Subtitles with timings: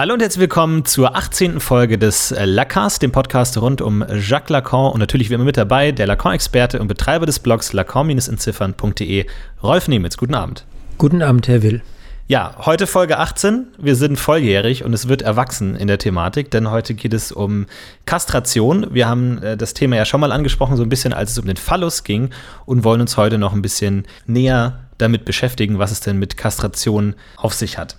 [0.00, 1.60] Hallo und herzlich willkommen zur 18.
[1.60, 5.58] Folge des äh, Lacans, dem Podcast rund um Jacques Lacan und natürlich wie immer mit
[5.58, 9.26] dabei der Lacan-Experte und Betreiber des Blogs lacan-entziffern.de,
[9.62, 10.16] Rolf Nemitz.
[10.16, 10.64] Guten Abend.
[10.96, 11.82] Guten Abend, Herr Will.
[12.28, 13.66] Ja, heute Folge 18.
[13.76, 17.66] Wir sind volljährig und es wird erwachsen in der Thematik, denn heute geht es um
[18.06, 18.86] Kastration.
[18.94, 21.46] Wir haben äh, das Thema ja schon mal angesprochen, so ein bisschen, als es um
[21.46, 22.30] den Phallus ging
[22.64, 27.16] und wollen uns heute noch ein bisschen näher damit beschäftigen, was es denn mit Kastration
[27.36, 27.98] auf sich hat.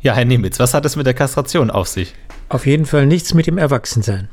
[0.00, 2.14] Ja, Herr Nemitz, was hat es mit der Kastration auf sich?
[2.48, 4.28] Auf jeden Fall nichts mit dem Erwachsensein.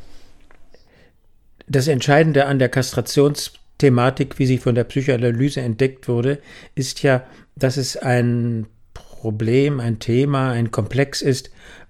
[1.68, 6.40] Das Entscheidende an der Kastrationsthematik, wie sie von der Psychoanalyse entdeckt wurde,
[6.76, 7.26] ist ja,
[7.56, 11.50] dass es ein Problem, ein Thema, ein Komplex ist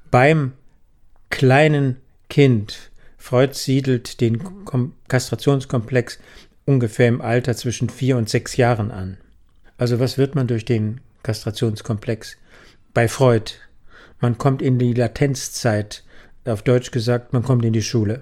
[0.09, 0.53] beim
[1.29, 1.97] kleinen
[2.29, 2.91] Kind.
[3.17, 4.41] Freud siedelt den
[5.09, 6.19] Kastrationskomplex
[6.63, 9.17] ungefähr im Alter zwischen vier und sechs Jahren an.
[9.77, 12.37] Also was wird man durch den Kastrationskomplex?
[12.93, 13.51] Bei Freud
[14.19, 16.03] man kommt in die Latenzzeit.
[16.45, 18.21] Auf Deutsch gesagt, man kommt in die Schule.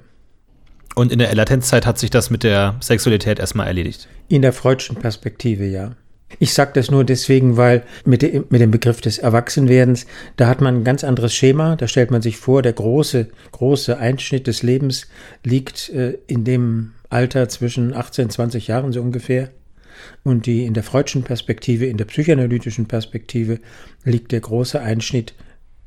[0.96, 4.08] Und in der Latenzzeit hat sich das mit der Sexualität erstmal erledigt?
[4.28, 5.96] In der freudschen Perspektive, ja.
[6.40, 10.62] Ich sage das nur deswegen, weil mit, de, mit dem Begriff des Erwachsenwerdens, da hat
[10.62, 11.76] man ein ganz anderes Schema.
[11.76, 15.08] Da stellt man sich vor, der große, große Einschnitt des Lebens
[15.44, 19.50] liegt äh, in dem Alter zwischen 18 und 20 Jahren so ungefähr.
[20.24, 23.60] Und die in der freudschen Perspektive, in der psychoanalytischen Perspektive
[24.04, 25.36] liegt der große Einschnitt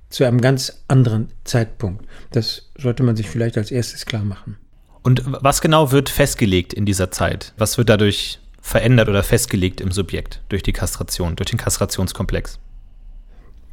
[0.09, 2.07] zu einem ganz anderen Zeitpunkt.
[2.33, 4.57] Das sollte man sich vielleicht als erstes klar machen.
[5.03, 7.53] Und was genau wird festgelegt in dieser Zeit?
[7.59, 12.59] Was wird dadurch verändert oder festgelegt im Subjekt durch die Kastration, durch den Kastrationskomplex?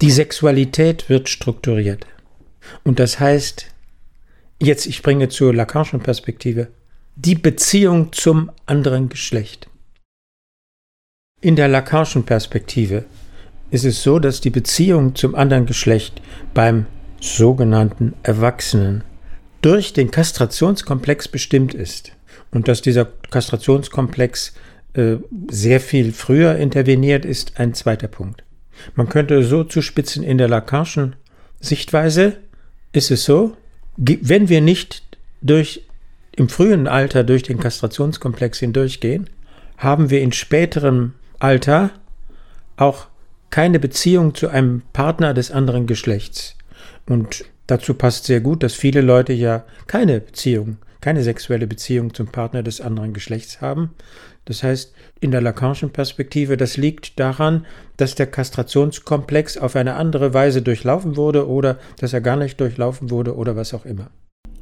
[0.02, 2.06] Die Sexualität wird strukturiert.
[2.84, 3.66] Und das heißt,
[4.62, 6.68] jetzt ich bringe zur Lacanischen Perspektive,
[7.16, 9.68] die Beziehung zum anderen Geschlecht.
[11.42, 13.06] In der Lacanischen Perspektive
[13.74, 16.22] ist es so, dass die Beziehung zum anderen Geschlecht
[16.54, 16.86] beim
[17.20, 19.04] sogenannten Erwachsenen
[19.64, 22.12] durch den Kastrationskomplex bestimmt ist
[22.52, 24.54] und dass dieser Kastrationskomplex
[24.94, 25.16] äh,
[25.50, 28.44] sehr viel früher interveniert, ist ein zweiter Punkt.
[28.94, 31.16] Man könnte so zuspitzen, in der Lacanischen
[31.60, 32.38] Sichtweise
[32.92, 33.58] ist es so,
[33.98, 35.02] wenn wir nicht
[35.42, 35.82] durch
[36.36, 39.32] im frühen Alter durch den Kastrationskomplex hindurchgehen,
[39.78, 41.90] haben wir in späterem Alter
[42.78, 43.08] auch
[43.54, 46.56] keine Beziehung zu einem Partner des anderen Geschlechts.
[47.06, 52.26] Und dazu passt sehr gut, dass viele Leute ja keine Beziehung, keine sexuelle Beziehung zum
[52.26, 53.92] Partner des anderen Geschlechts haben.
[54.46, 60.34] Das heißt, in der Lacanischen Perspektive, das liegt daran, dass der Kastrationskomplex auf eine andere
[60.34, 64.10] Weise durchlaufen wurde oder dass er gar nicht durchlaufen wurde oder was auch immer.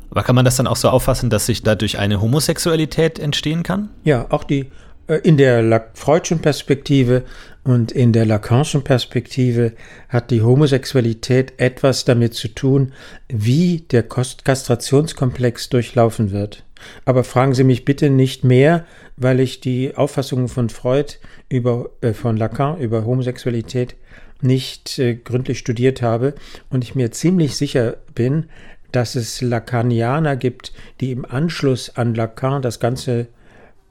[0.10, 3.90] Aber kann man das dann auch so auffassen, dass sich dadurch eine Homosexualität entstehen kann?
[4.04, 4.70] Ja, auch die
[5.08, 7.24] äh, in der Freudschen Perspektive
[7.64, 9.74] und in der Lacanischen Perspektive
[10.10, 12.94] hat die Homosexualität etwas damit zu tun,
[13.28, 16.64] wie der Kastrationskomplex durchlaufen wird.
[17.06, 18.86] Aber fragen Sie mich bitte nicht mehr,
[19.16, 21.14] weil ich die Auffassungen von Freud
[21.50, 23.96] über, äh, von Lacan über Homosexualität
[24.42, 26.34] nicht äh, gründlich studiert habe
[26.72, 28.46] und ich mir ziemlich sicher bin,
[28.92, 33.28] dass es Lacanianer gibt, die im Anschluss an Lacan das Ganze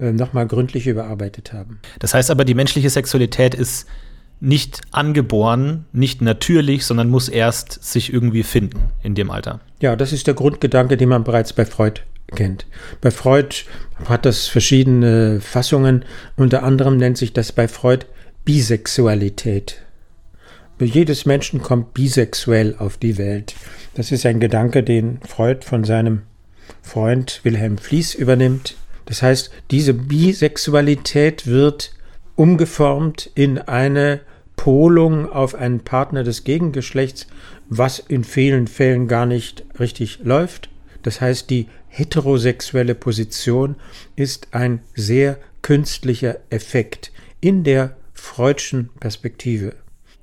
[0.01, 1.81] äh, nochmal gründlich überarbeitet haben.
[1.99, 3.87] Das heißt aber, die menschliche Sexualität ist
[4.41, 9.61] nicht angeboren, nicht natürlich, sondern muss erst sich irgendwie finden in dem Alter.
[9.81, 12.01] Ja, das ist der Grundgedanke, den man bereits bei Freud
[12.35, 12.67] kennt.
[13.01, 13.65] Bei Freud
[14.07, 16.05] hat das verschiedene Fassungen.
[16.37, 18.07] Unter anderem nennt sich das bei Freud
[18.45, 19.83] Bisexualität.
[20.81, 23.55] Jedes Menschen kommt bisexuell auf die Welt.
[23.95, 26.23] Das ist ein Gedanke, den Freud von seinem
[26.81, 28.77] Freund Wilhelm Fliess übernimmt.
[29.11, 31.91] Das heißt, diese Bisexualität wird
[32.37, 34.21] umgeformt in eine
[34.55, 37.27] Polung auf einen Partner des Gegengeschlechts,
[37.69, 40.69] was in vielen Fällen gar nicht richtig läuft.
[41.03, 43.75] Das heißt, die heterosexuelle Position
[44.15, 47.11] ist ein sehr künstlicher Effekt
[47.41, 49.75] in der freudschen Perspektive.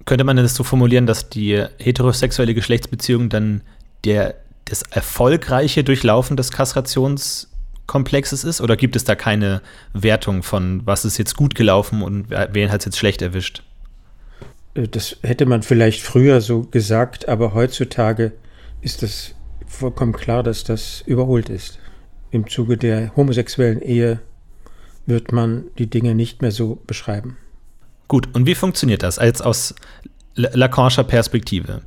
[0.06, 3.64] Könnte man das so formulieren, dass die heterosexuelle Geschlechtsbeziehung dann
[4.06, 7.50] der, das erfolgreiche Durchlaufen des Kastrations
[7.88, 8.62] Komplexes ist?
[8.62, 9.62] Oder gibt es da keine
[9.94, 13.63] Wertung von, was ist jetzt gut gelaufen und wen hat es jetzt schlecht erwischt?
[14.75, 18.34] Äh, das hätte man vielleicht früher so gesagt, aber heutzutage
[18.81, 19.34] ist es
[19.66, 21.80] vollkommen klar, dass das überholt ist.
[22.31, 24.19] Im Zuge der homosexuellen Ehe
[25.06, 27.38] wird man die Dinge nicht mehr so beschreiben.
[28.07, 29.75] Gut, und wie funktioniert das als aus
[30.36, 31.81] Lacanischer Perspektive?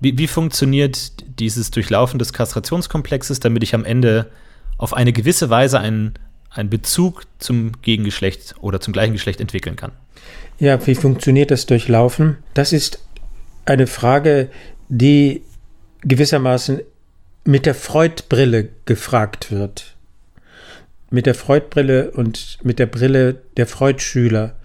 [0.00, 4.30] Wie, wie funktioniert dieses Durchlaufen des Kastrationskomplexes, damit ich am Ende
[4.78, 6.14] auf eine gewisse Weise einen,
[6.50, 9.92] einen Bezug zum Gegengeschlecht oder zum gleichen Geschlecht entwickeln kann.
[10.58, 12.38] Ja, wie funktioniert das Durchlaufen?
[12.54, 13.04] Das ist
[13.64, 14.50] eine Frage,
[14.88, 15.42] die
[16.02, 16.80] gewissermaßen
[17.44, 19.96] mit der Freud-Brille gefragt wird.
[21.10, 24.56] Mit der Freud-Brille und mit der Brille der Freud-Schüler.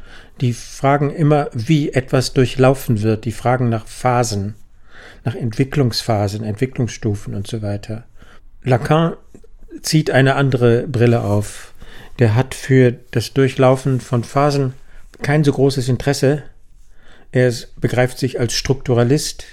[0.41, 3.25] Die fragen immer, wie etwas durchlaufen wird.
[3.25, 4.55] Die fragen nach Phasen,
[5.25, 8.05] nach Entwicklungsphasen, Entwicklungsstufen und so weiter.
[8.63, 9.15] Lacan
[9.81, 11.73] zieht eine andere Brille auf.
[12.19, 14.73] Der hat für das Durchlaufen von Phasen
[15.21, 16.43] kein so großes Interesse.
[17.31, 19.45] Er begreift sich als Strukturalist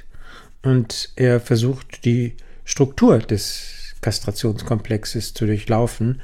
[0.63, 2.35] und er versucht die
[2.65, 6.21] Struktur des Kastrationskomplexes zu durchlaufen,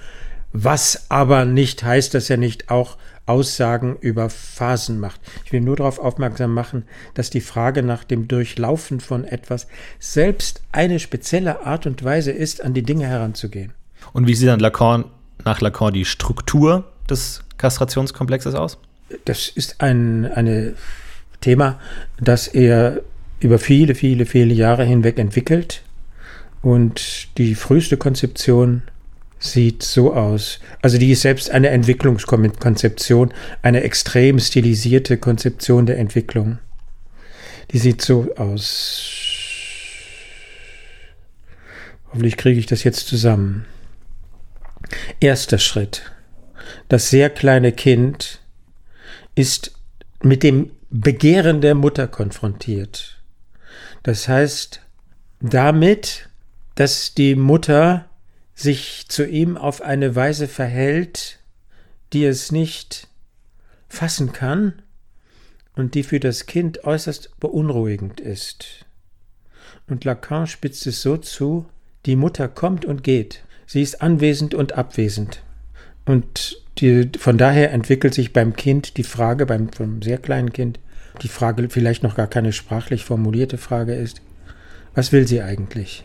[0.52, 2.96] was aber nicht heißt, dass er nicht auch
[3.26, 5.20] Aussagen über Phasen macht.
[5.44, 6.84] Ich will nur darauf aufmerksam machen,
[7.14, 9.68] dass die Frage nach dem Durchlaufen von etwas
[10.00, 13.72] selbst eine spezielle Art und Weise ist, an die Dinge heranzugehen.
[14.12, 15.04] Und wie sieht dann Lacan
[15.44, 18.78] nach Lacan die Struktur des Kastrationskomplexes aus?
[19.24, 20.74] Das ist ein eine
[21.40, 21.78] Thema,
[22.20, 23.02] das er
[23.40, 25.82] über viele, viele, viele Jahre hinweg entwickelt.
[26.62, 28.82] Und die früheste Konzeption
[29.40, 30.60] sieht so aus.
[30.80, 36.58] Also die ist selbst eine Entwicklungskonzeption, eine extrem stilisierte Konzeption der Entwicklung.
[37.72, 39.10] Die sieht so aus.
[42.10, 43.64] Hoffentlich kriege ich das jetzt zusammen.
[45.20, 46.02] Erster Schritt.
[46.88, 48.40] Das sehr kleine Kind
[49.34, 49.72] ist
[50.22, 53.22] mit dem Begehren der Mutter konfrontiert.
[54.02, 54.80] Das heißt,
[55.40, 56.28] damit,
[56.74, 58.08] dass die Mutter
[58.54, 61.38] sich zu ihm auf eine Weise verhält,
[62.12, 63.08] die es nicht
[63.88, 64.82] fassen kann
[65.74, 68.84] und die für das Kind äußerst beunruhigend ist.
[69.88, 71.66] Und Lacan spitzt es so zu,
[72.06, 73.42] die Mutter kommt und geht,
[73.72, 75.42] sie ist anwesend und abwesend.
[76.04, 80.78] Und die, von daher entwickelt sich beim Kind die Frage, beim, beim sehr kleinen Kind,
[81.22, 84.20] die Frage vielleicht noch gar keine sprachlich formulierte Frage ist,
[84.94, 86.04] was will sie eigentlich?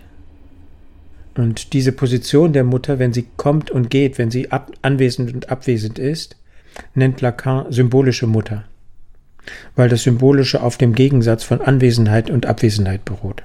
[1.36, 5.50] Und diese Position der Mutter, wenn sie kommt und geht, wenn sie ab, anwesend und
[5.50, 6.38] abwesend ist,
[6.96, 8.64] nennt Lacan symbolische Mutter,
[9.76, 13.44] weil das Symbolische auf dem Gegensatz von Anwesenheit und Abwesenheit beruht.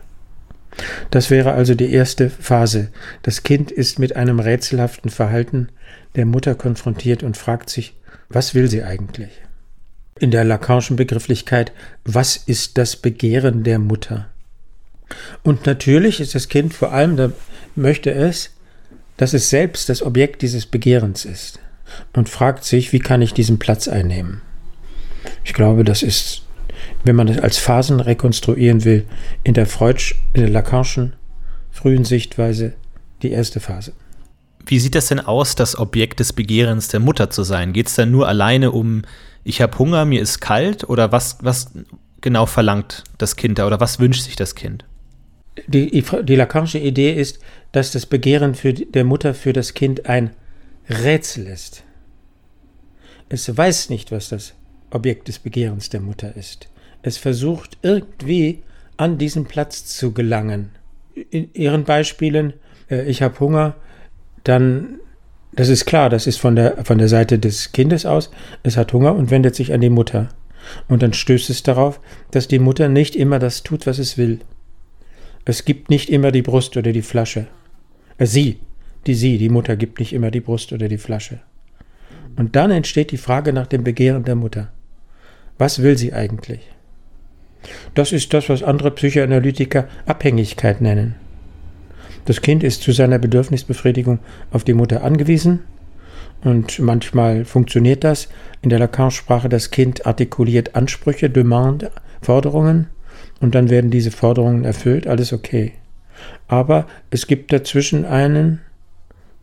[1.11, 2.89] Das wäre also die erste Phase.
[3.23, 5.69] Das Kind ist mit einem rätselhaften Verhalten
[6.17, 7.95] der Mutter konfrontiert und fragt sich,
[8.29, 9.31] was will sie eigentlich?
[10.19, 11.73] In der Lacanischen Begrifflichkeit,
[12.05, 14.29] was ist das Begehren der Mutter?
[15.43, 17.33] Und natürlich ist das Kind vor allem, da
[17.75, 18.51] möchte es,
[19.17, 21.61] dass es selbst das Objekt dieses Begehrens ist
[22.15, 24.41] und fragt sich, wie kann ich diesen Platz einnehmen?
[25.45, 26.43] Ich glaube, das ist,
[27.05, 29.07] wenn man das als Phasen rekonstruieren will,
[29.45, 31.15] in der Freudsch, in der Lacanischen
[31.71, 32.75] frühen Sichtweise
[33.23, 33.93] die erste Phase.
[34.67, 37.73] Wie sieht das denn aus, das Objekt des Begehrens der Mutter zu sein?
[37.73, 39.03] Geht es dann nur alleine um,
[39.43, 40.89] ich habe Hunger, mir ist kalt?
[40.89, 41.73] Oder was, was
[42.21, 44.85] genau verlangt das Kind da oder was wünscht sich das Kind?
[45.67, 47.41] Die, die Lacanische Idee ist,
[47.73, 50.31] dass das Begehren für der Mutter für das Kind ein
[50.89, 51.83] Rätsel ist.
[53.29, 54.55] Es weiß nicht, was das
[54.91, 56.69] Objekt des Begehrens der Mutter ist.
[57.03, 58.63] Es versucht irgendwie
[58.97, 60.71] an diesen Platz zu gelangen.
[61.31, 62.55] In ihren Beispielen,
[62.91, 63.75] äh, ich habe Hunger,
[64.45, 65.01] dann,
[65.53, 68.31] das ist klar, das ist von der, von der Seite des Kindes aus,
[68.63, 70.29] es hat Hunger und wendet sich an die Mutter.
[70.89, 72.01] Und dann stößt es darauf,
[72.31, 74.41] dass die Mutter nicht immer das tut, was es will.
[75.45, 77.49] Es gibt nicht immer die Brust oder die Flasche.
[78.19, 78.61] Äh, sie,
[79.07, 81.41] die sie, die Mutter gibt nicht immer die Brust oder die Flasche.
[82.37, 84.73] Und dann entsteht die Frage nach dem Begehren der Mutter.
[85.59, 86.61] Was will sie eigentlich?
[87.95, 91.15] Das ist das, was andere Psychoanalytiker Abhängigkeit nennen.
[92.25, 94.21] Das Kind ist zu seiner Bedürfnisbefriedigung
[94.53, 95.61] auf die Mutter angewiesen
[96.45, 98.29] und manchmal funktioniert das.
[98.63, 101.91] In der Lacan-Sprache das Kind artikuliert Ansprüche, Demande,
[102.21, 102.89] Forderungen
[103.41, 105.73] und dann werden diese Forderungen erfüllt, alles okay.
[106.47, 108.61] Aber es gibt dazwischen einen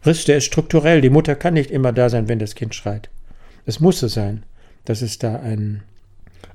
[0.06, 1.02] Riss, der ist strukturell.
[1.02, 3.10] Die Mutter kann nicht immer da sein, wenn das Kind schreit.
[3.66, 4.44] Es muss so sein,
[4.86, 5.84] dass es da ein,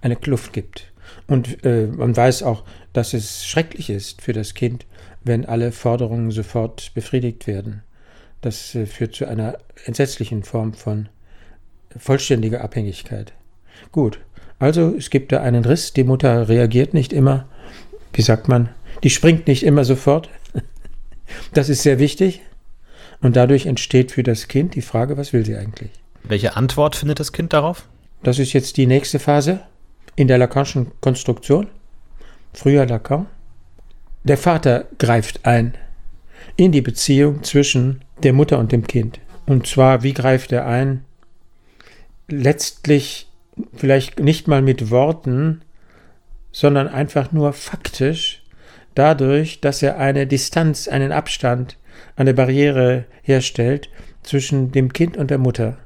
[0.00, 0.92] eine Kluft gibt.
[1.26, 4.86] Und äh, man weiß auch, dass es schrecklich ist für das Kind,
[5.24, 7.82] wenn alle Forderungen sofort befriedigt werden.
[8.40, 11.08] Das äh, führt zu einer entsetzlichen Form von
[11.96, 13.32] vollständiger Abhängigkeit.
[13.90, 14.20] Gut,
[14.58, 17.46] also es gibt da einen Riss, die Mutter reagiert nicht immer,
[18.12, 18.68] wie sagt man,
[19.02, 20.28] die springt nicht immer sofort.
[21.54, 22.42] Das ist sehr wichtig.
[23.22, 25.90] Und dadurch entsteht für das Kind die Frage, was will sie eigentlich?
[26.22, 27.88] Welche Antwort findet das Kind darauf?
[28.22, 29.60] Das ist jetzt die nächste Phase
[30.16, 31.68] in der Lacanischen Konstruktion.
[32.52, 33.26] Früher Lacan.
[34.22, 35.74] Der Vater greift ein
[36.56, 39.20] in die Beziehung zwischen der Mutter und dem Kind.
[39.46, 41.04] Und zwar, wie greift er ein?
[42.28, 43.28] Letztlich
[43.74, 45.62] vielleicht nicht mal mit Worten,
[46.52, 48.42] sondern einfach nur faktisch,
[48.94, 51.76] dadurch, dass er eine Distanz, einen Abstand,
[52.16, 53.90] eine Barriere herstellt
[54.22, 55.76] zwischen dem Kind und der Mutter.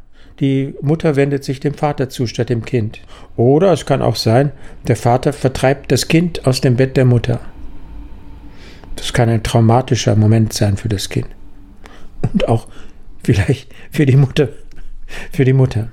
[0.41, 3.01] Die Mutter wendet sich dem Vater zu statt dem Kind.
[3.37, 4.53] Oder es kann auch sein,
[4.87, 7.41] der Vater vertreibt das Kind aus dem Bett der Mutter.
[8.95, 11.29] Das kann ein traumatischer Moment sein für das Kind.
[12.33, 12.69] Und auch
[13.25, 14.49] vielleicht für die Mutter.
[15.33, 15.91] Für die Mutter.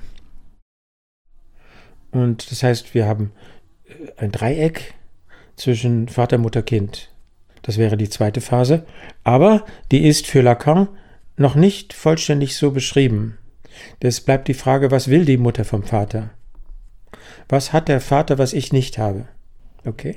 [2.10, 3.32] Und das heißt, wir haben
[3.84, 4.94] äh, ein Dreieck
[5.56, 7.10] zwischen Vater, Mutter, Kind.
[7.62, 8.86] Das wäre die zweite Phase.
[9.24, 10.88] Aber die ist für Lacan
[11.36, 13.38] noch nicht vollständig so beschrieben.
[14.00, 16.30] Es bleibt die Frage, was will die Mutter vom Vater?
[17.48, 19.26] Was hat der Vater, was ich nicht habe?
[19.84, 20.16] Okay.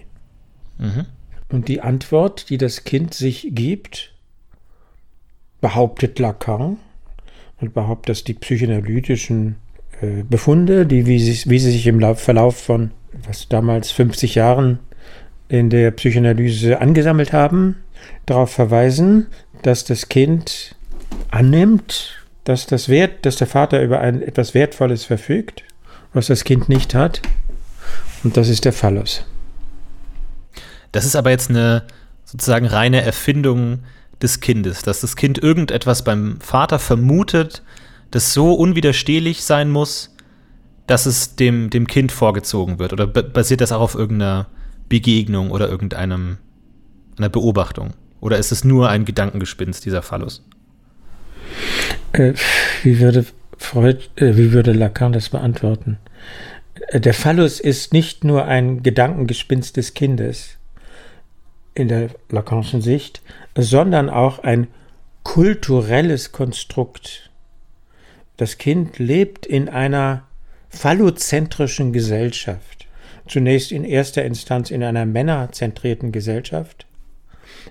[0.77, 1.05] Mhm.
[1.49, 4.13] Und die Antwort, die das Kind sich gibt,
[5.61, 6.77] behauptet Lacan
[7.59, 9.55] und behauptet, dass die psychoanalytischen
[10.01, 12.91] äh, Befunde, die, wie sie, wie sie sich im Verlauf von
[13.25, 14.79] was damals 50 Jahren
[15.47, 17.77] in der Psychoanalyse angesammelt haben,
[18.25, 19.27] darauf verweisen,
[19.63, 20.75] dass das Kind
[21.31, 22.18] annimmt,
[22.49, 25.63] dass, das Wert, dass der Vater über ein etwas Wertvolles verfügt,
[26.13, 27.21] was das Kind nicht hat.
[28.23, 29.23] Und das ist der Phallus.
[30.91, 31.83] Das ist aber jetzt eine
[32.25, 33.83] sozusagen reine Erfindung
[34.19, 37.61] des Kindes, dass das Kind irgendetwas beim Vater vermutet,
[38.09, 40.15] das so unwiderstehlich sein muss,
[40.87, 42.93] dass es dem, dem Kind vorgezogen wird?
[42.93, 44.47] Oder basiert das auch auf irgendeiner
[44.89, 46.37] Begegnung oder irgendeinem
[47.19, 47.93] einer Beobachtung?
[48.21, 50.43] Oder ist es nur ein Gedankengespinst, dieser Phallus?
[52.13, 52.33] Äh,
[52.83, 53.25] wie, würde
[53.57, 55.97] Freud, äh, wie würde Lacan das beantworten?
[56.87, 60.57] Äh, der Phallus ist nicht nur ein Gedankengespinst des Kindes
[61.75, 63.21] in der Lacanischen Sicht,
[63.55, 64.67] sondern auch ein
[65.23, 67.29] kulturelles Konstrukt.
[68.37, 70.23] Das Kind lebt in einer
[70.69, 72.87] phallozentrischen Gesellschaft.
[73.27, 76.87] Zunächst in erster Instanz in einer männerzentrierten Gesellschaft,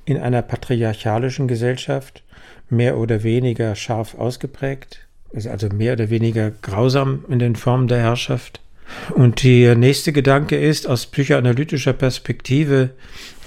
[0.05, 2.23] in einer patriarchalischen Gesellschaft,
[2.71, 8.61] mehr oder weniger scharf ausgeprägt, also mehr oder weniger grausam in den Formen der Herrschaft.
[9.15, 12.91] Und der nächste Gedanke ist, aus psychoanalytischer Perspektive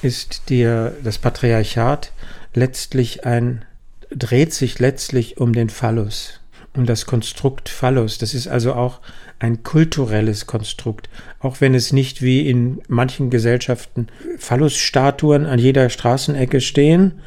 [0.01, 2.12] ist dir das Patriarchat
[2.54, 3.66] letztlich ein,
[4.12, 6.40] dreht sich letztlich um den Phallus,
[6.75, 8.18] um das Konstrukt Phallus.
[8.18, 9.00] Das ist also auch
[9.40, 11.10] ein kulturelles Konstrukt,
[11.40, 17.22] auch wenn es nicht wie in manchen Gesellschaften Phallusstatuen an jeder Straßenecke stehen,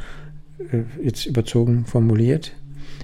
[1.02, 2.52] jetzt überzogen formuliert.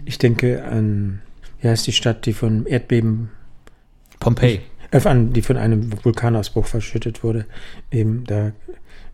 [0.05, 1.21] Ich denke an,
[1.61, 3.31] wie heißt die Stadt, die von Erdbeben
[4.19, 4.61] Pompeji.
[4.91, 7.47] Äh, an, die von einem Vulkanausbruch verschüttet wurde.
[7.91, 8.53] Eben da,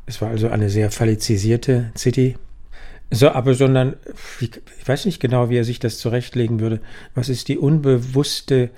[0.06, 2.36] es war also eine sehr phallizisierte City.
[3.10, 3.96] So, aber sondern,
[4.40, 4.50] ich
[4.84, 6.80] weiß nicht genau, wie er sich das zurechtlegen würde.
[7.14, 8.70] Was ist die unbewusste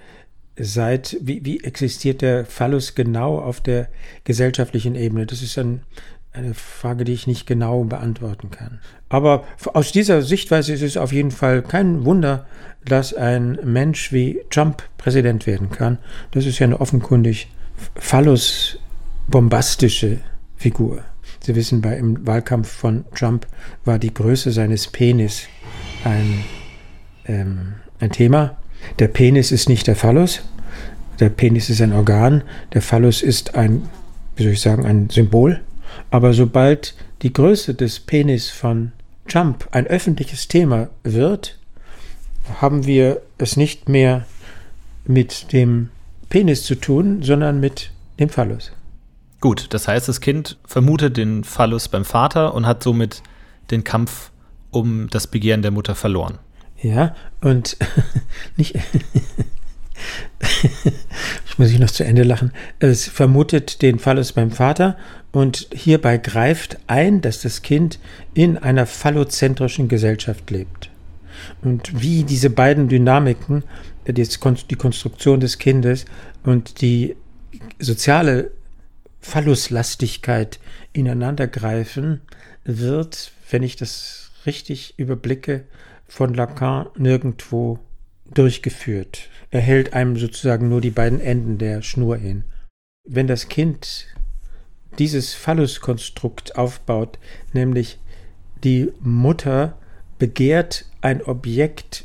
[0.59, 3.89] seit, wie, wie existiert der Phallus genau auf der
[4.25, 5.25] gesellschaftlichen Ebene?
[5.25, 5.83] Das ist ein,
[6.33, 8.81] eine Frage, die ich nicht genau beantworten kann.
[9.09, 12.47] Aber aus dieser Sichtweise ist es auf jeden Fall kein Wunder,
[12.85, 15.99] dass ein Mensch wie Trump Präsident werden kann.
[16.31, 17.49] Das ist ja eine offenkundig
[17.97, 20.19] phallus-bombastische
[20.57, 21.05] Figur.
[21.41, 23.47] Sie wissen, bei, im Wahlkampf von Trump
[23.85, 25.45] war die Größe seines Penis
[26.05, 26.45] ein,
[27.27, 28.59] ähm, ein Thema.
[28.99, 30.41] Der Penis ist nicht der Phallus.
[31.21, 32.43] Der Penis ist ein Organ.
[32.75, 33.89] Der Phallus ist ein,
[34.37, 35.61] wie soll ich sagen, ein Symbol.
[36.11, 38.93] Aber sobald die Größe des Penis von
[39.27, 41.59] Trump ein öffentliches Thema wird,
[42.61, 44.25] haben wir es nicht mehr
[45.05, 45.91] mit dem
[46.29, 48.73] Penis zu tun, sondern mit dem Phallus.
[49.41, 53.23] Gut, das heißt, das Kind vermutet den Phallus beim Vater und hat somit
[53.71, 54.31] den Kampf
[54.71, 56.39] um das Begehren der Mutter verloren.
[56.81, 57.77] Ja, und
[58.57, 58.77] nicht.
[61.47, 62.53] Ich muss ich noch zu Ende lachen.
[62.79, 64.97] Es vermutet den Phallus beim Vater
[65.33, 67.99] und hierbei greift ein, dass das Kind
[68.35, 70.91] in einer phallozentrischen Gesellschaft lebt.
[71.63, 73.65] Und wie diese beiden Dynamiken,
[74.07, 76.05] die Konstruktion des Kindes
[76.43, 77.17] und die
[77.79, 78.51] soziale
[79.21, 80.59] Phalluslastigkeit
[80.93, 82.23] ineinandergreifen,
[82.65, 85.65] wird, wenn ich das richtig überblicke,
[86.07, 87.79] von Lacan nirgendwo
[88.33, 89.29] durchgeführt.
[89.51, 92.45] Er hält einem sozusagen nur die beiden Enden der Schnur hin.
[93.05, 94.07] Wenn das Kind
[94.99, 97.19] dieses Phalluskonstrukt aufbaut,
[97.53, 97.99] nämlich
[98.63, 99.79] die Mutter
[100.19, 102.05] begehrt ein Objekt,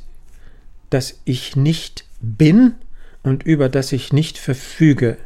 [0.89, 2.75] das ich nicht bin
[3.23, 5.17] und über das ich nicht verfüge,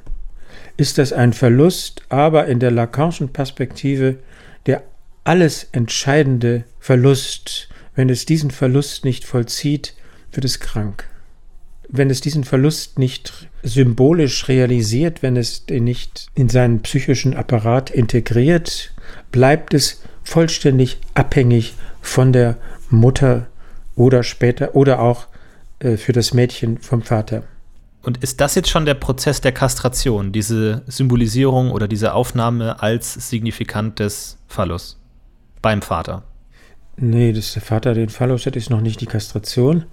[0.78, 4.18] ist das ein Verlust, aber in der Lacanischen Perspektive
[4.66, 4.84] der
[5.24, 7.70] alles entscheidende Verlust.
[7.96, 9.94] Wenn es diesen Verlust nicht vollzieht,
[10.32, 11.08] wird es krank.
[11.89, 17.89] Wenn es diesen Verlust nicht symbolisch realisiert, wenn es den nicht in seinen psychischen Apparat
[17.89, 18.94] integriert,
[19.32, 22.58] bleibt es vollständig abhängig von der
[22.89, 23.48] Mutter
[23.96, 25.27] oder später oder auch
[25.79, 27.44] äh, für das Mädchen vom Vater.
[28.03, 33.13] Und ist das jetzt schon der Prozess der Kastration, diese Symbolisierung oder diese Aufnahme als
[33.29, 34.98] signifikant des Phallus
[35.62, 36.24] beim Vater?
[36.96, 39.86] Nee, dass der Vater den Phallus hat, ist noch nicht die Kastration.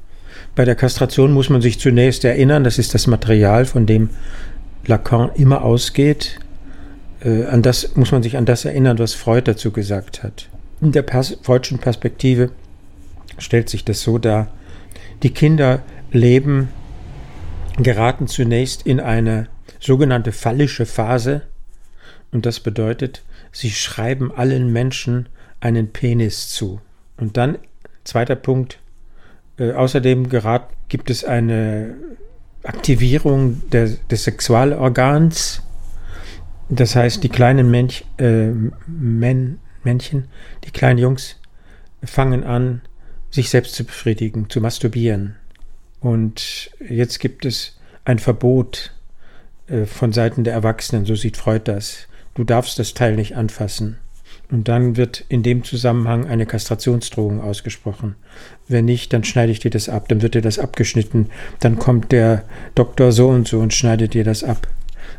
[0.54, 4.10] Bei der Kastration muss man sich zunächst erinnern, das ist das Material, von dem
[4.86, 6.38] Lacan immer ausgeht.
[7.24, 10.48] Äh, an das muss man sich an das erinnern, was Freud dazu gesagt hat.
[10.80, 12.50] In der Pers freudschen Perspektive
[13.38, 14.48] stellt sich das so dar,
[15.22, 16.68] die Kinder leben,
[17.78, 19.48] geraten zunächst in eine
[19.80, 21.42] sogenannte phallische Phase
[22.32, 23.22] und das bedeutet,
[23.52, 25.28] sie schreiben allen Menschen
[25.60, 26.80] einen Penis zu.
[27.16, 27.58] Und dann,
[28.04, 28.78] zweiter Punkt,
[29.58, 31.94] äh, außerdem gerat, gibt es eine
[32.62, 35.62] Aktivierung der, des Sexualorgans.
[36.68, 38.50] Das heißt, die kleinen Mänch, äh,
[38.86, 40.28] Män, Männchen,
[40.64, 41.36] die kleinen Jungs
[42.02, 42.82] fangen an,
[43.30, 45.36] sich selbst zu befriedigen, zu masturbieren.
[46.00, 48.92] Und jetzt gibt es ein Verbot
[49.66, 52.08] äh, von Seiten der Erwachsenen, so sieht Freud das.
[52.34, 53.98] Du darfst das Teil nicht anfassen.
[54.54, 58.14] Und dann wird in dem Zusammenhang eine Kastrationsdrohung ausgesprochen.
[58.68, 62.12] Wenn nicht, dann schneide ich dir das ab, dann wird dir das abgeschnitten, dann kommt
[62.12, 62.44] der
[62.76, 64.68] Doktor so und so und schneidet dir das ab.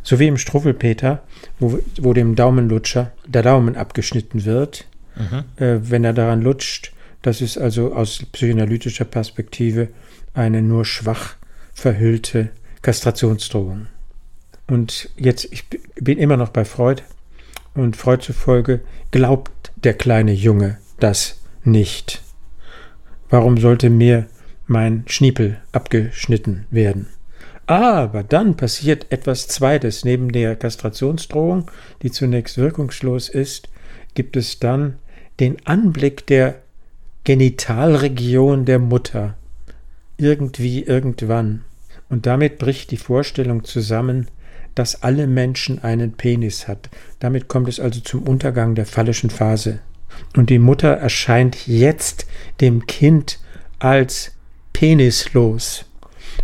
[0.04, 1.22] So wie im Struffelpeter,
[1.60, 4.88] wo, wo dem Daumenlutscher der Daumen abgeschnitten wird,
[5.18, 5.44] mhm.
[5.62, 6.94] äh, wenn er daran lutscht.
[7.22, 9.90] Das ist also aus psychoanalytischer Perspektive
[10.34, 11.36] eine nur schwach
[11.74, 12.52] verhüllte
[12.82, 13.88] Kastrationsdrohung.
[14.68, 15.66] Und jetzt, ich
[15.96, 17.04] bin immer noch bei Freud,
[17.76, 22.22] und Freud zufolge glaubt der kleine Junge das nicht.
[23.30, 24.28] Warum sollte mir
[24.68, 27.08] mein Schniepel abgeschnitten werden?
[27.68, 30.06] Aber dann passiert etwas Zweites.
[30.06, 31.70] Neben der Kastrationsdrohung,
[32.04, 33.70] die zunächst wirkungslos ist,
[34.14, 34.98] gibt es dann
[35.40, 36.62] den Anblick der
[37.24, 39.36] Genitalregion der Mutter.
[40.18, 41.64] Irgendwie, irgendwann.
[42.08, 44.28] Und damit bricht die Vorstellung zusammen,
[44.76, 46.90] dass alle Menschen einen Penis hat.
[47.20, 49.80] Damit kommt es also zum Untergang der phallischen Phase.
[50.36, 52.28] Und die Mutter erscheint jetzt
[52.62, 53.40] dem Kind
[53.80, 54.34] als
[54.74, 55.86] penislos,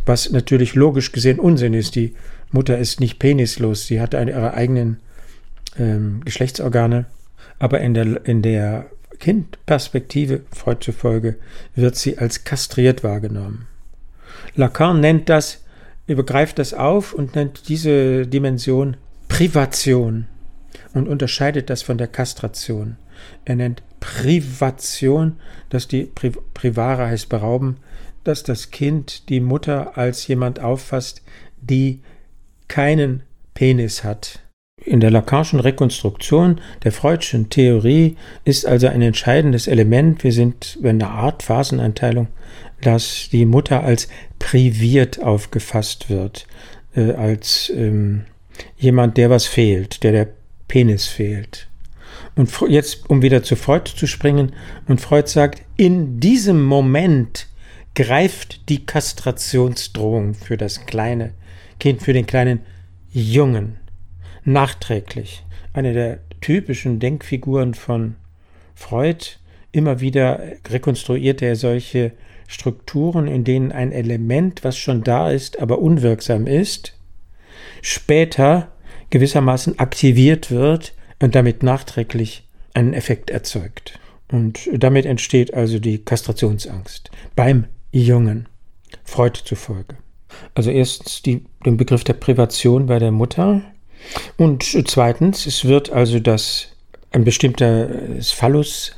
[0.05, 1.95] was natürlich logisch gesehen Unsinn ist.
[1.95, 2.15] Die
[2.51, 4.99] Mutter ist nicht penislos, sie hat ihre eigenen
[5.77, 7.05] ähm, Geschlechtsorgane,
[7.59, 8.87] aber in der, in der
[9.19, 11.37] Kindperspektive, Freud zufolge,
[11.75, 13.67] wird sie als kastriert wahrgenommen.
[14.55, 15.60] Lacan nennt das
[16.15, 18.97] begreift das auf und nennt diese Dimension
[19.27, 20.27] Privation
[20.93, 22.97] und unterscheidet das von der Kastration.
[23.45, 25.37] Er nennt Privation,
[25.69, 27.77] dass die Pri Privare heißt berauben,
[28.23, 31.21] dass das Kind die Mutter als jemand auffasst,
[31.61, 32.01] die
[32.67, 34.39] keinen Penis hat.
[34.83, 40.87] In der Lacanischen Rekonstruktion der Freudschen Theorie ist also ein entscheidendes Element, wir sind in
[40.87, 42.27] einer Art Phaseneinteilung,
[42.81, 44.07] dass die Mutter als
[44.39, 46.47] priviert aufgefasst wird,
[46.95, 48.25] äh, als ähm,
[48.77, 50.27] jemand, der was fehlt, der der
[50.67, 51.67] Penis fehlt.
[52.35, 54.53] Und jetzt, um wieder zu Freud zu springen,
[54.87, 57.47] und Freud sagt, in diesem Moment
[57.93, 61.33] greift die Kastrationsdrohung für das kleine
[61.79, 62.61] Kind, für den kleinen
[63.11, 63.77] Jungen
[64.43, 65.43] nachträglich.
[65.73, 68.15] Eine der typischen Denkfiguren von
[68.75, 69.25] Freud.
[69.71, 72.13] Immer wieder rekonstruiert er solche
[72.51, 76.93] Strukturen, in denen ein Element, was schon da ist, aber unwirksam ist,
[77.81, 78.71] später
[79.09, 83.99] gewissermaßen aktiviert wird und damit nachträglich einen Effekt erzeugt.
[84.29, 88.47] Und damit entsteht also die Kastrationsangst beim Jungen,
[89.03, 89.95] Freud zufolge.
[90.53, 93.61] Also erstens die, den Begriff der Privation bei der Mutter
[94.37, 96.67] und zweitens, es wird also das
[97.11, 97.89] ein bestimmter
[98.21, 98.93] Phallus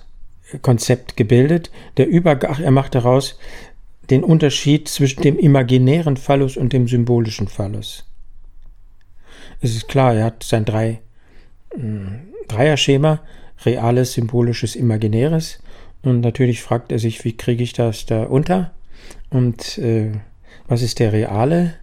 [0.62, 1.72] Konzept gebildet.
[1.98, 3.38] Der Übergang, er macht daraus
[4.10, 8.06] den Unterschied zwischen dem imaginären Phallus und dem symbolischen Phallus.
[9.62, 11.02] Es ist klar, er hat sein drei,
[11.72, 11.80] äh,
[12.48, 13.22] Dreier-Schema,
[13.66, 15.60] reales, symbolisches, imaginäres.
[16.02, 18.72] Und natürlich fragt er sich, wie kriege ich das da unter?
[19.30, 20.12] Und äh,
[20.68, 21.76] was ist der reale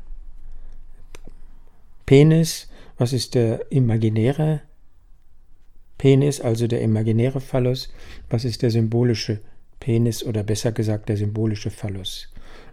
[2.04, 2.68] Penis?
[2.98, 4.60] Was ist der imaginäre
[6.00, 7.92] Penis, also der imaginäre Phallus,
[8.30, 9.40] was ist der symbolische
[9.80, 12.32] Penis oder besser gesagt der symbolische Phallus.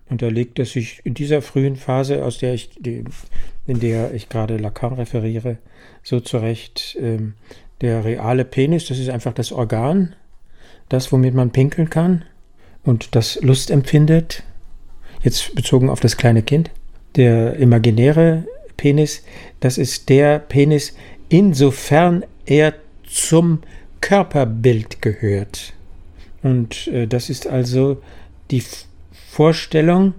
[0.10, 4.30] Und da legt es sich in dieser frühen Phase, aus der ich, in der ich
[4.30, 5.58] gerade Lacan referiere,
[6.04, 7.34] so zurecht, ähm,
[7.82, 10.16] der reale Penis, das ist einfach das Organ,
[10.88, 12.24] das, womit man pinkeln kann
[12.86, 14.44] und das Lust empfindet,
[15.22, 16.72] jetzt bezogen auf das kleine Kind.
[17.18, 18.46] Der imaginäre
[18.78, 19.26] Penis,
[19.60, 20.96] das ist der Penis,
[21.28, 22.74] insofern er
[23.08, 23.62] zum
[24.02, 25.74] Körperbild gehört.
[26.44, 28.02] Und äh, das ist also
[28.52, 28.64] die
[29.12, 30.14] Vorstellung,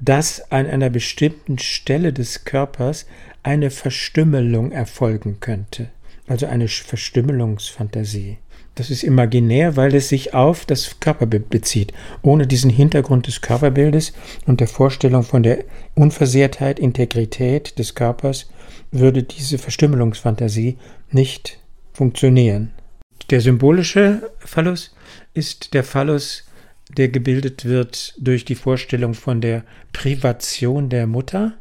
[0.00, 3.06] dass an einer bestimmten Stelle des Körpers
[3.42, 5.90] eine Verstümmelung erfolgen könnte.
[6.26, 8.38] Also eine Verstümmelungsfantasie.
[8.76, 11.92] Das ist imaginär, weil es sich auf das Körperbild bezieht.
[12.22, 14.12] Ohne diesen Hintergrund des Körperbildes
[14.46, 18.48] und der Vorstellung von der Unversehrtheit, Integrität des Körpers
[18.92, 20.78] würde diese Verstümmelungsfantasie
[21.10, 21.58] nicht
[22.00, 22.70] funktionieren.
[23.28, 24.96] Der symbolische Phallus
[25.34, 26.44] ist der Phallus,
[26.88, 31.52] der gebildet wird durch die Vorstellung von der Privation der Mutter,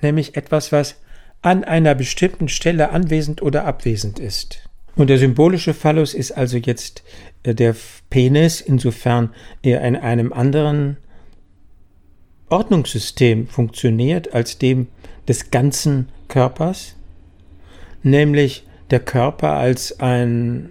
[0.00, 0.96] nämlich etwas, was
[1.42, 4.66] an einer bestimmten Stelle anwesend oder abwesend ist.
[4.96, 7.02] Und der symbolische Phallus ist also jetzt
[7.42, 7.76] äh, der
[8.08, 10.96] Penis, insofern er in einem anderen
[12.48, 14.86] Ordnungssystem funktioniert als dem
[15.28, 16.96] des ganzen Körpers,
[18.02, 20.70] nämlich der Körper als ein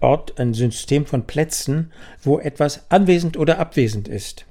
[0.00, 1.90] Ort, ein System von Plätzen,
[2.22, 4.44] wo etwas anwesend oder abwesend ist.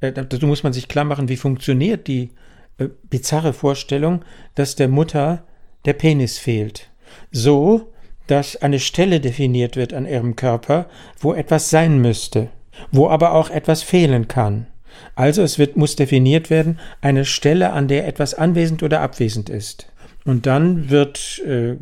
[0.00, 2.30] Äh, dazu muss man sich klar machen, wie funktioniert die
[2.78, 5.44] äh, bizarre Vorstellung, dass der Mutter
[5.84, 6.90] der Penis fehlt.
[7.30, 7.92] So,
[8.26, 10.86] dass eine Stelle definiert wird an ihrem Körper,
[11.18, 12.48] wo etwas sein müsste,
[12.90, 14.66] wo aber auch etwas fehlen kann.
[15.14, 19.91] Also es wird, muss definiert werden, eine Stelle, an der etwas anwesend oder abwesend ist.
[20.24, 21.76] Und dann wird äh,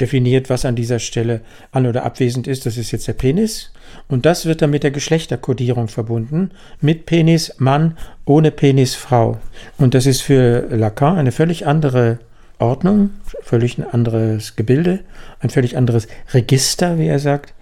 [0.00, 2.66] definiert, was an dieser Stelle an oder abwesend ist.
[2.66, 3.72] Das ist jetzt der Penis.
[4.08, 6.50] Und das wird dann mit der Geschlechterkodierung verbunden.
[6.80, 9.38] Mit Penis Mann, ohne Penis Frau.
[9.78, 12.18] Und das ist für Lacan eine völlig andere
[12.58, 13.10] Ordnung,
[13.42, 15.00] völlig ein anderes Gebilde,
[15.40, 17.52] ein völlig anderes Register, wie er sagt,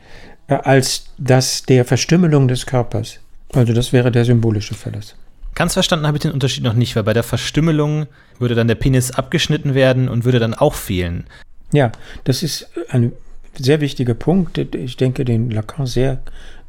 [0.49, 3.21] äh, als das der Verstümmelung des Körpers.
[3.53, 5.17] Also das wäre der symbolische Verlass.
[5.55, 8.07] Ganz verstanden habe ich den Unterschied noch nicht, weil bei der Verstümmelung
[8.39, 11.25] würde dann der Penis abgeschnitten werden und würde dann auch fehlen.
[11.73, 11.93] Ja,
[12.25, 13.13] das ist ein
[13.57, 14.59] sehr wichtiger Punkt.
[14.59, 16.23] Ich denke, den Lacan sehr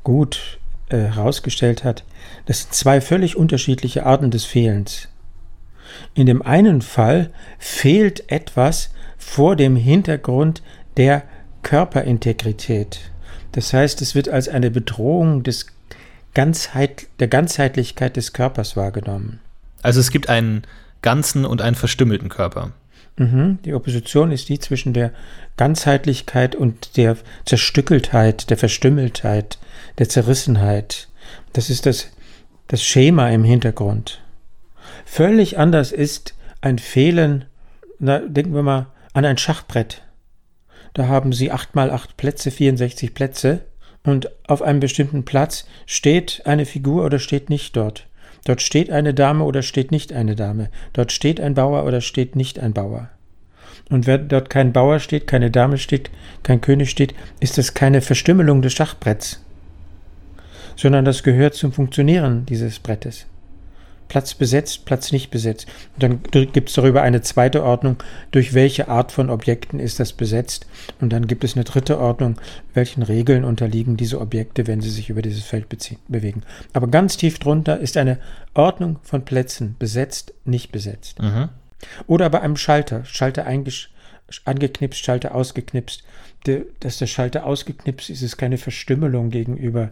[0.03, 2.03] gut äh, herausgestellt hat.
[2.45, 5.07] Das sind zwei völlig unterschiedliche Arten des Fehlens.
[6.13, 10.61] In dem einen Fall fehlt etwas vor dem Hintergrund
[10.97, 11.23] der
[11.63, 12.99] Körperintegrität.
[13.53, 15.74] Das heißt, es wird als eine Bedrohung des
[16.35, 19.39] Ganzheit, der Ganzheitlichkeit des Körpers wahrgenommen.
[19.81, 20.63] Also es gibt einen
[21.01, 22.73] ganzen und einen verstümmelten Körper.
[23.17, 23.59] Mhm.
[23.63, 25.11] Die Opposition ist die zwischen der
[25.57, 29.57] Ganzheitlichkeit und der Zerstückeltheit, der Verstümmeltheit,
[29.97, 31.07] der Zerrissenheit.
[31.53, 32.09] Das ist das,
[32.67, 34.21] das Schema im Hintergrund.
[35.05, 37.45] Völlig anders ist ein Fehlen,
[37.99, 40.01] na, denken wir mal an ein Schachbrett.
[40.93, 43.61] Da haben Sie acht mal acht Plätze, 64 Plätze
[44.05, 48.07] und auf einem bestimmten Platz steht eine Figur oder steht nicht dort.
[48.45, 50.69] Dort steht eine Dame oder steht nicht eine Dame.
[50.93, 53.09] Dort steht ein Bauer oder steht nicht ein Bauer.
[53.89, 56.09] Und wenn dort kein Bauer steht, keine Dame steht,
[56.43, 59.43] kein König steht, ist das keine Verstümmelung des Schachbretts,
[60.75, 63.25] sondern das gehört zum Funktionieren dieses Brettes.
[64.07, 65.67] Platz besetzt, Platz nicht besetzt.
[65.95, 67.97] Und dann gibt es darüber eine zweite Ordnung,
[68.31, 70.67] durch welche Art von Objekten ist das besetzt.
[71.01, 72.39] Und dann gibt es eine dritte Ordnung,
[72.73, 76.43] welchen Regeln unterliegen diese Objekte, wenn sie sich über dieses Feld beziehen, bewegen.
[76.73, 78.19] Aber ganz tief drunter ist eine
[78.53, 81.21] Ordnung von Plätzen, besetzt, nicht besetzt.
[81.21, 81.49] Mhm.
[82.07, 86.03] Oder bei einem Schalter, Schalter angeknipst, Schalter ausgeknipst.
[86.79, 89.91] dass der Schalter ausgeknipst ist, ist keine Verstümmelung gegenüber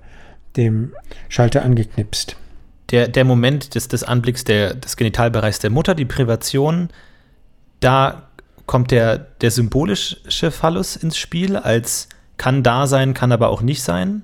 [0.55, 0.93] dem
[1.29, 2.37] Schalter angeknipst
[2.91, 6.89] der, der Moment des, des Anblicks der, des Genitalbereichs der Mutter, die Privation,
[7.79, 8.29] da
[8.65, 13.83] kommt der, der symbolische Phallus ins Spiel, als kann da sein, kann aber auch nicht
[13.83, 14.23] sein.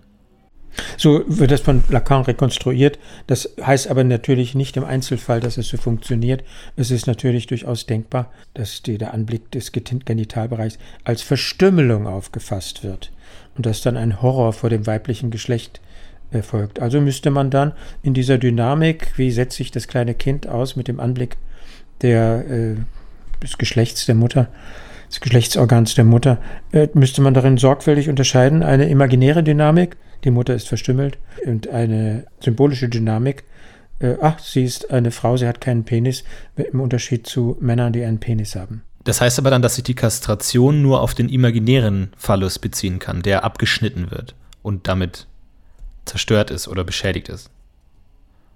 [0.97, 2.99] So wird das von Lacan rekonstruiert.
[3.27, 6.43] Das heißt aber natürlich nicht im Einzelfall, dass es so funktioniert.
[6.75, 13.11] Es ist natürlich durchaus denkbar, dass der Anblick des Genitalbereichs als Verstümmelung aufgefasst wird
[13.55, 15.81] und dass dann ein Horror vor dem weiblichen Geschlecht
[16.31, 16.79] erfolgt.
[16.79, 20.87] Also müsste man dann in dieser Dynamik, wie setzt sich das kleine Kind aus mit
[20.87, 21.37] dem Anblick
[22.01, 22.75] der, äh,
[23.41, 24.47] des Geschlechts der Mutter,
[25.09, 26.37] des Geschlechtsorgans der Mutter,
[26.71, 28.63] äh, müsste man darin sorgfältig unterscheiden.
[28.63, 33.43] Eine imaginäre Dynamik, die Mutter ist verstümmelt, und eine symbolische Dynamik,
[33.99, 36.23] äh, ach, sie ist eine Frau, sie hat keinen Penis,
[36.55, 38.83] im Unterschied zu Männern, die einen Penis haben.
[39.03, 43.21] Das heißt aber dann, dass sich die Kastration nur auf den imaginären Phallus beziehen kann,
[43.21, 45.27] der abgeschnitten wird und damit
[46.09, 47.49] zerstört ist oder beschädigt ist?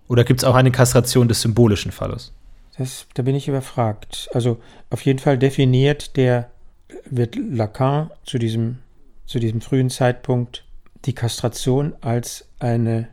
[0.07, 2.33] Oder gibt es auch eine Kastration des symbolischen Phallus?
[2.77, 4.29] Das, da bin ich überfragt.
[4.33, 6.49] Also auf jeden Fall definiert der,
[7.05, 8.79] wird Lacan zu diesem,
[9.25, 10.65] zu diesem frühen Zeitpunkt
[11.05, 13.07] die Kastration als, eine,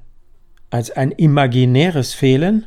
[0.70, 2.66] als ein imaginäres Fehlen,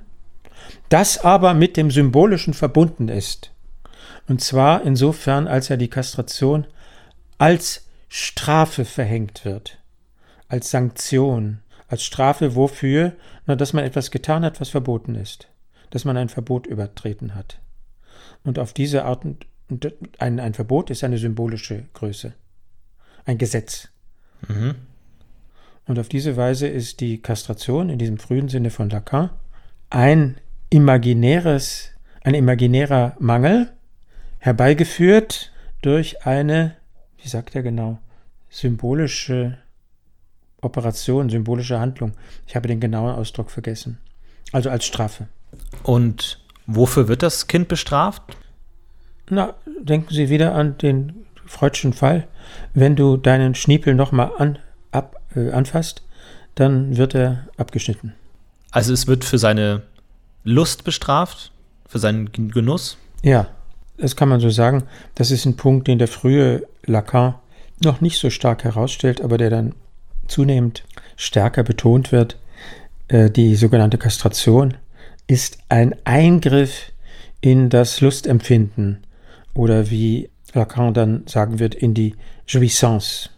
[0.89, 3.51] das aber mit dem Symbolischen verbunden ist.
[4.27, 6.65] Und zwar insofern, als er die Kastration
[7.37, 9.79] als Strafe verhängt wird,
[10.47, 11.59] als Sanktion,
[11.93, 13.13] als Strafe wofür?
[13.45, 15.47] Na, dass man etwas getan hat, was verboten ist,
[15.91, 17.59] dass man ein Verbot übertreten hat.
[18.43, 19.23] Und auf diese Art,
[20.17, 22.33] ein, ein Verbot ist eine symbolische Größe,
[23.25, 23.89] ein Gesetz.
[24.47, 24.75] Mhm.
[25.85, 29.29] Und auf diese Weise ist die Kastration in diesem frühen Sinne von Lacan
[29.91, 30.37] ein
[30.71, 31.91] imaginäres,
[32.23, 33.71] ein imaginärer Mangel,
[34.39, 35.51] herbeigeführt
[35.83, 36.75] durch eine,
[37.21, 37.99] wie sagt er genau,
[38.49, 39.59] symbolische
[40.63, 42.13] Operation, symbolische Handlung.
[42.47, 43.97] Ich habe den genauen Ausdruck vergessen.
[44.51, 45.27] Also als Strafe.
[45.83, 48.21] Und wofür wird das Kind bestraft?
[49.29, 52.27] Na, denken Sie wieder an den Freudschen Fall.
[52.73, 54.59] Wenn du deinen Schniepel nochmal an,
[54.91, 56.03] ab, äh, anfasst,
[56.55, 58.13] dann wird er abgeschnitten.
[58.71, 59.83] Also es wird für seine
[60.43, 61.51] Lust bestraft,
[61.87, 62.97] für seinen Genuss?
[63.21, 63.47] Ja,
[63.97, 64.83] das kann man so sagen.
[65.15, 67.35] Das ist ein Punkt, den der frühe Lacan
[67.83, 69.75] noch nicht so stark herausstellt, aber der dann
[70.27, 70.83] zunehmend
[71.15, 72.37] stärker betont wird.
[73.07, 74.75] Äh, die sogenannte Kastration
[75.27, 76.91] ist ein Eingriff
[77.41, 79.05] in das Lustempfinden
[79.53, 82.15] oder wie Lacan dann sagen wird, in die
[82.47, 83.29] Jouissance,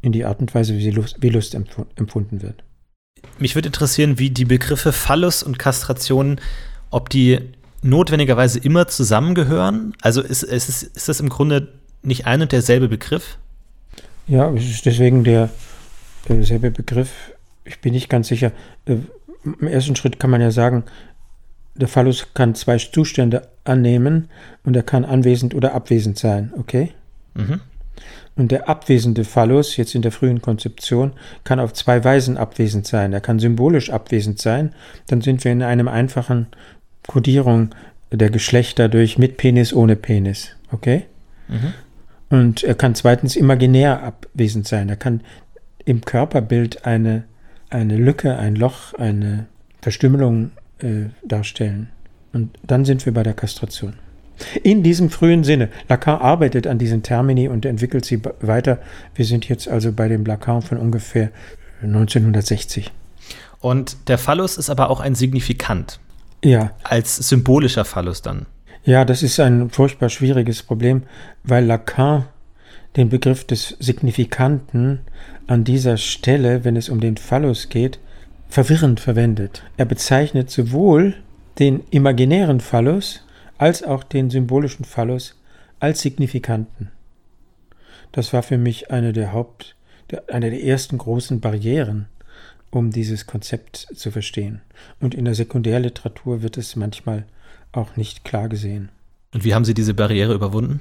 [0.00, 2.64] in die Art und Weise, wie, Lust, wie Lust empfunden wird.
[3.38, 6.40] Mich würde interessieren, wie die Begriffe Phallus und Kastration,
[6.90, 7.40] ob die
[7.82, 9.94] notwendigerweise immer zusammengehören?
[10.00, 11.68] Also ist, ist, ist das im Grunde
[12.02, 13.38] nicht ein und derselbe Begriff?
[14.28, 15.50] Ja, es ist deswegen der
[16.28, 17.32] äh, selbe Begriff.
[17.64, 18.52] Ich bin nicht ganz sicher.
[18.86, 18.96] Äh,
[19.44, 20.84] Im ersten Schritt kann man ja sagen,
[21.74, 24.28] der Phallus kann zwei Zustände annehmen
[24.64, 26.92] und er kann anwesend oder abwesend sein, okay?
[27.34, 27.60] Mhm.
[28.34, 31.12] Und der abwesende Phallus, jetzt in der frühen Konzeption,
[31.44, 33.12] kann auf zwei Weisen abwesend sein.
[33.12, 34.74] Er kann symbolisch abwesend sein.
[35.06, 36.46] Dann sind wir in einem einfachen
[37.06, 37.74] Kodierung
[38.10, 40.56] der Geschlechter durch mit Penis, ohne Penis.
[40.70, 41.04] Okay?
[41.48, 41.74] Mhm.
[42.30, 44.88] Und er kann zweitens imaginär abwesend sein.
[44.88, 45.20] Er kann
[45.84, 47.24] im Körperbild eine,
[47.70, 49.46] eine Lücke, ein Loch, eine
[49.80, 51.88] Verstümmelung äh, darstellen.
[52.32, 53.94] Und dann sind wir bei der Kastration.
[54.62, 55.68] In diesem frühen Sinne.
[55.88, 58.78] Lacan arbeitet an diesen Termini und entwickelt sie weiter.
[59.14, 61.30] Wir sind jetzt also bei dem Lacan von ungefähr
[61.82, 62.90] 1960.
[63.60, 66.00] Und der Phallus ist aber auch ein Signifikant.
[66.44, 66.72] Ja.
[66.82, 68.46] Als symbolischer Phallus dann.
[68.84, 71.04] Ja, das ist ein furchtbar schwieriges Problem,
[71.44, 72.24] weil Lacan
[72.96, 75.00] den Begriff des Signifikanten
[75.46, 77.98] an dieser Stelle, wenn es um den Phallus geht,
[78.48, 79.62] verwirrend verwendet.
[79.76, 81.14] Er bezeichnet sowohl
[81.58, 83.24] den imaginären Phallus
[83.58, 85.40] als auch den symbolischen Phallus
[85.80, 86.90] als Signifikanten.
[88.12, 89.74] Das war für mich eine der Haupt,
[90.28, 92.06] eine der ersten großen Barrieren,
[92.70, 94.60] um dieses Konzept zu verstehen.
[95.00, 97.24] Und in der Sekundärliteratur wird es manchmal
[97.72, 98.90] auch nicht klar gesehen.
[99.32, 100.80] Und wie haben Sie diese Barriere überwunden?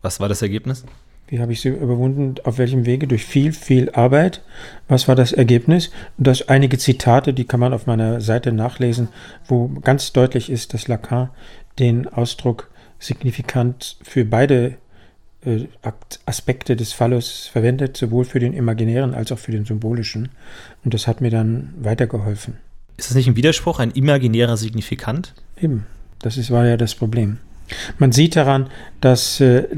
[0.00, 0.84] Was war das Ergebnis?
[1.30, 2.34] Wie habe ich sie überwunden?
[2.42, 3.06] Auf welchem Wege?
[3.06, 4.42] Durch viel, viel Arbeit.
[4.88, 5.92] Was war das Ergebnis?
[6.18, 9.08] Das einige Zitate, die kann man auf meiner Seite nachlesen,
[9.46, 11.30] wo ganz deutlich ist, dass Lacan
[11.78, 14.74] den Ausdruck signifikant für beide
[15.44, 15.66] äh,
[16.26, 20.30] Aspekte des Phallus verwendet, sowohl für den imaginären als auch für den symbolischen.
[20.84, 22.56] Und das hat mir dann weitergeholfen.
[22.96, 25.32] Ist das nicht ein Widerspruch, ein imaginärer Signifikant?
[25.60, 25.86] Eben,
[26.18, 27.38] das ist, war ja das Problem.
[27.98, 28.66] Man sieht daran,
[29.00, 29.68] dass äh,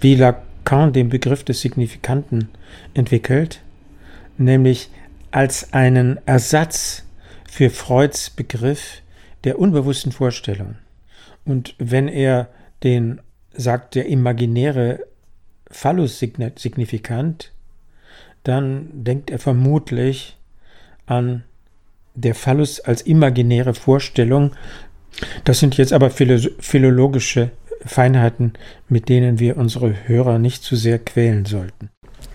[0.00, 2.48] wie Lacan den Begriff des Signifikanten
[2.94, 3.60] entwickelt,
[4.38, 4.90] nämlich
[5.30, 7.04] als einen Ersatz
[7.48, 9.02] für Freuds Begriff
[9.44, 10.76] der unbewussten Vorstellung.
[11.44, 12.48] Und wenn er
[12.82, 13.20] den
[13.54, 15.00] sagt der imaginäre
[15.70, 17.52] Phallus signifikant,
[18.44, 20.36] dann denkt er vermutlich
[21.06, 21.44] an
[22.14, 24.52] der Phallus als imaginäre Vorstellung.
[25.44, 27.50] Das sind jetzt aber philologische
[27.86, 28.54] Feinheiten,
[28.88, 31.90] mit denen wir unsere Hörer nicht zu sehr quälen sollten.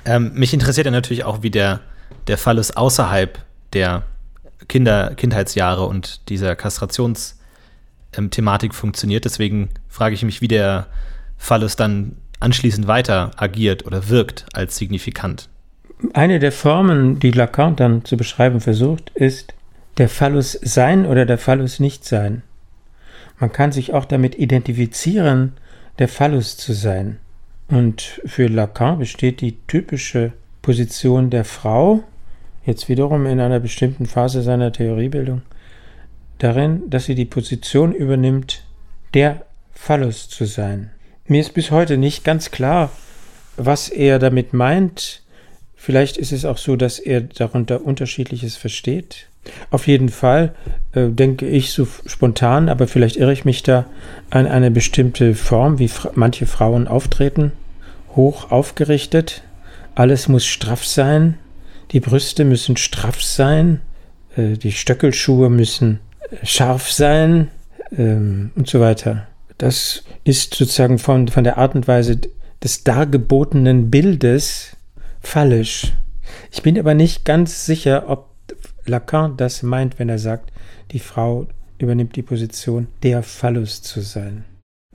[0.05, 1.81] Ähm, mich interessiert ja natürlich auch, wie der,
[2.27, 3.39] der Phallus außerhalb
[3.73, 4.03] der
[4.67, 9.25] Kinder, Kindheitsjahre und dieser Kastrationsthematik funktioniert.
[9.25, 10.87] Deswegen frage ich mich, wie der
[11.37, 15.49] Phallus dann anschließend weiter agiert oder wirkt als signifikant.
[16.13, 19.53] Eine der Formen, die Lacan dann zu beschreiben versucht, ist
[19.97, 22.43] der Phallus sein oder der Phallus nicht sein.
[23.39, 25.53] Man kann sich auch damit identifizieren,
[25.99, 27.17] der Phallus zu sein.
[27.67, 32.03] Und für Lacan besteht die typische Position der Frau,
[32.65, 35.41] jetzt wiederum in einer bestimmten Phase seiner Theoriebildung,
[36.39, 38.63] darin, dass sie die Position übernimmt,
[39.13, 40.91] der Phallus zu sein.
[41.27, 42.91] Mir ist bis heute nicht ganz klar,
[43.57, 45.23] was er damit meint.
[45.75, 49.27] Vielleicht ist es auch so, dass er darunter unterschiedliches versteht.
[49.69, 50.53] Auf jeden Fall
[50.93, 53.85] äh, denke ich so spontan, aber vielleicht irre ich mich da
[54.29, 57.51] an eine bestimmte Form, wie fra manche Frauen auftreten.
[58.15, 59.43] hoch aufgerichtet,
[59.93, 61.37] alles muss straff sein,
[61.91, 63.81] die Brüste müssen straff sein,
[64.35, 65.99] äh, die Stöckelschuhe müssen
[66.31, 67.49] äh, scharf sein
[67.95, 69.27] ähm, und so weiter.
[69.57, 72.19] Das ist sozusagen von, von der Art und Weise
[72.63, 74.75] des dargebotenen Bildes
[75.19, 75.93] fallisch.
[76.51, 78.29] Ich bin aber nicht ganz sicher, ob
[78.89, 80.51] Lacan das meint, wenn er sagt,
[80.91, 81.47] die Frau
[81.79, 84.43] übernimmt die Position, der Phallus zu sein.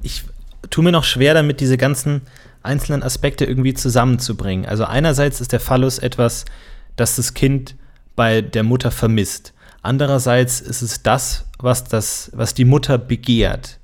[0.03, 0.25] Ich
[0.71, 2.23] tue mir noch schwer damit, diese ganzen
[2.63, 4.67] einzelnen Aspekte irgendwie zusammenzubringen.
[4.67, 6.45] Also einerseits ist der Phallus etwas,
[6.97, 7.77] das das Kind
[8.17, 9.53] bei der Mutter vermisst.
[9.83, 13.79] Andererseits ist es das, was, das, was die Mutter begehrt.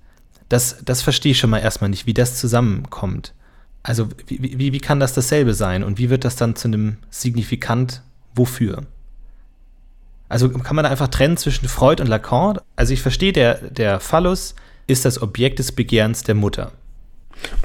[0.49, 3.35] Das, das verstehe ich schon mal erstmal nicht, wie das zusammenkommt.
[3.83, 6.99] Also wie, wie, wie kann das dasselbe sein und wie wird das dann zu einem
[7.11, 8.03] Signifikant
[8.35, 8.85] wofür?
[10.29, 12.59] Also kann man da einfach trennen zwischen Freud und Lacan?
[12.77, 14.55] Also ich verstehe, der, der Phallus
[14.87, 16.73] ist das Objekt des Begehrens der Mutter.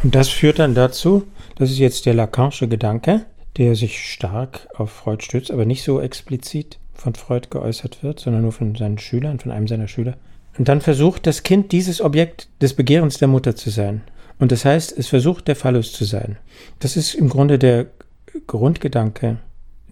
[0.04, 3.26] Und das führt dann dazu, das ist jetzt der Lacanische Gedanke,
[3.58, 8.44] der sich stark auf Freud stützt, aber nicht so explizit von Freud geäußert wird, sondern
[8.44, 10.16] nur von seinen Schülern, von einem seiner Schüler.
[10.58, 14.02] Und dann versucht das Kind dieses Objekt des Begehrens der Mutter zu sein.
[14.40, 16.38] Und das heißt, es versucht der Phallus zu sein.
[16.80, 17.88] Das ist im Grunde der
[18.48, 19.38] Grundgedanke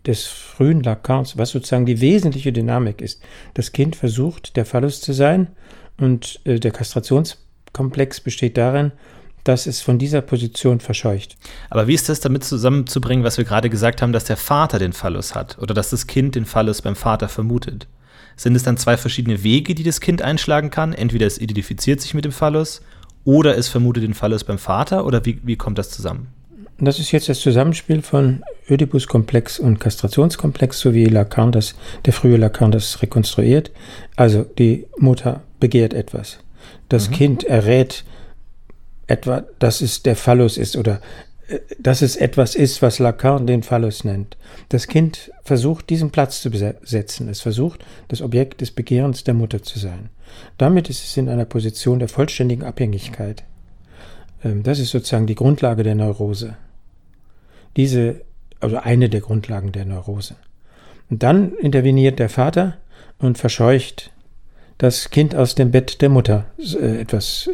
[0.05, 3.21] des frühen Lacans, was sozusagen die wesentliche Dynamik ist.
[3.53, 5.47] Das Kind versucht der Phallus zu sein
[5.97, 8.91] und äh, der Kastrationskomplex besteht darin,
[9.43, 11.35] dass es von dieser Position verscheucht.
[11.69, 14.93] Aber wie ist das damit zusammenzubringen, was wir gerade gesagt haben, dass der Vater den
[14.93, 17.87] Phallus hat oder dass das Kind den Phallus beim Vater vermutet?
[18.35, 20.93] Sind es dann zwei verschiedene Wege, die das Kind einschlagen kann?
[20.93, 22.81] Entweder es identifiziert sich mit dem Phallus
[23.23, 26.27] oder es vermutet den Phallus beim Vater oder wie, wie kommt das zusammen?
[26.83, 32.37] Das ist jetzt das Zusammenspiel von Oedipus-Komplex und Kastrationskomplex, so wie Lacan das, der frühe
[32.37, 33.71] Lacan das rekonstruiert.
[34.15, 36.39] Also die Mutter begehrt etwas.
[36.89, 37.13] Das mhm.
[37.13, 38.03] Kind errät
[39.05, 41.01] etwa, dass es der Phallus ist oder
[41.49, 44.35] äh, dass es etwas ist, was Lacan den Phallus nennt.
[44.69, 47.29] Das Kind versucht, diesen Platz zu besetzen.
[47.29, 50.09] Es versucht, das Objekt des Begehrens der Mutter zu sein.
[50.57, 53.43] Damit ist es in einer Position der vollständigen Abhängigkeit.
[54.43, 56.55] Ähm, das ist sozusagen die Grundlage der Neurose.
[57.77, 58.21] Diese,
[58.59, 60.35] also eine der Grundlagen der Neurose.
[61.09, 62.77] Und dann interveniert der Vater
[63.19, 64.11] und verscheucht
[64.77, 67.49] das Kind aus dem Bett der Mutter, äh, etwas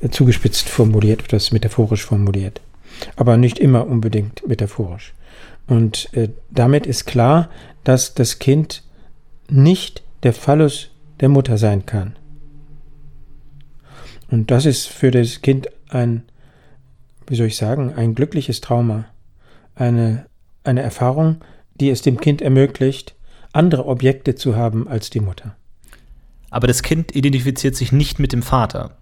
[0.00, 2.60] äh, zugespitzt formuliert, etwas metaphorisch formuliert.
[3.16, 5.14] Aber nicht immer unbedingt metaphorisch.
[5.66, 7.48] Und äh, damit ist klar,
[7.84, 8.82] dass das Kind
[9.48, 10.90] nicht der Phallus
[11.20, 12.16] der Mutter sein kann.
[14.30, 16.22] Und das ist für das Kind ein,
[17.26, 19.04] wie soll ich sagen, ein glückliches Trauma.
[19.74, 20.26] Eine,
[20.64, 21.40] eine Erfahrung,
[21.74, 23.14] die es dem Kind ermöglicht,
[23.52, 25.56] andere Objekte zu haben als die Mutter.
[26.50, 28.96] Aber das Kind identifiziert sich nicht mit dem Vater,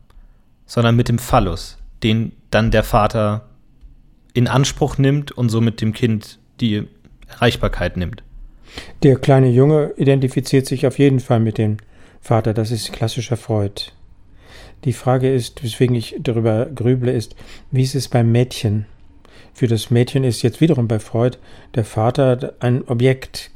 [0.67, 3.49] sondern mit dem Phallus, den dann der Vater
[4.35, 6.87] in Anspruch nimmt und somit dem Kind die
[7.29, 8.23] Erreichbarkeit nimmt.
[9.03, 11.79] Der kleine Junge identifiziert sich auf jeden Fall mit dem
[12.21, 13.93] Vater, das ist klassischer Freud.
[14.85, 17.35] Die Frage ist, weswegen ich darüber grüble, ist,
[17.71, 18.87] wie ist es beim Mädchen?
[19.55, 21.39] Für das Mädchen ist jetzt wiederum bei Freud
[21.75, 23.51] der Vater ein Objekt,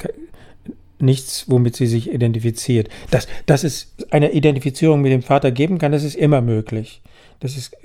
[0.98, 2.88] nichts, womit sie sich identifiziert.
[3.10, 7.02] Dass, dass es eine Identifizierung mit dem Vater geben kann, das ist immer möglich.
[7.40, 7.78] Das ist äh,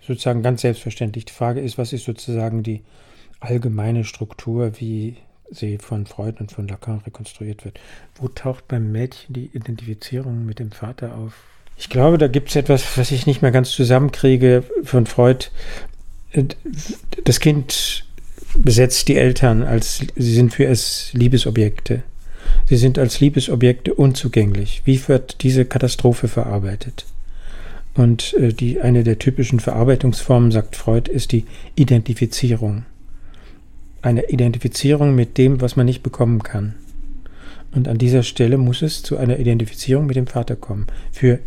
[0.00, 1.24] sozusagen ganz selbstverständlich.
[1.26, 2.82] Die Frage ist, was ist sozusagen die
[3.40, 5.16] allgemeine Struktur, wie
[5.50, 7.78] sie von Freud und von Lacan rekonstruiert wird.
[8.14, 11.34] Wo taucht beim Mädchen die Identifizierung mit dem Vater auf?
[11.76, 15.46] Ich glaube, da gibt es etwas, was ich nicht mehr ganz zusammenkriege von Freud.
[17.24, 18.04] Das Kind
[18.54, 22.02] besetzt die Eltern als, sie sind für es Liebesobjekte.
[22.66, 24.82] Sie sind als Liebesobjekte unzugänglich.
[24.84, 27.06] Wie wird diese Katastrophe verarbeitet?
[27.94, 32.84] Und äh, die, eine der typischen Verarbeitungsformen, sagt Freud, ist die Identifizierung.
[34.00, 36.74] Eine Identifizierung mit dem, was man nicht bekommen kann.
[37.74, 40.86] Und an dieser Stelle muss es zu einer Identifizierung mit dem Vater kommen.
[41.10, 41.38] Für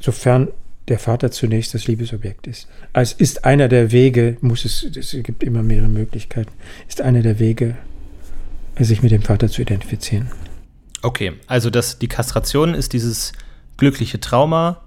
[0.00, 0.48] sofern
[0.88, 2.68] der Vater zunächst das Liebesobjekt ist.
[2.92, 6.52] Es ist einer der Wege, muss es, es gibt immer mehrere Möglichkeiten,
[6.88, 7.76] ist einer der Wege,
[8.78, 10.30] sich mit dem Vater zu identifizieren.
[11.02, 13.32] Okay, also das, die Kastration ist dieses
[13.76, 14.82] glückliche Trauma,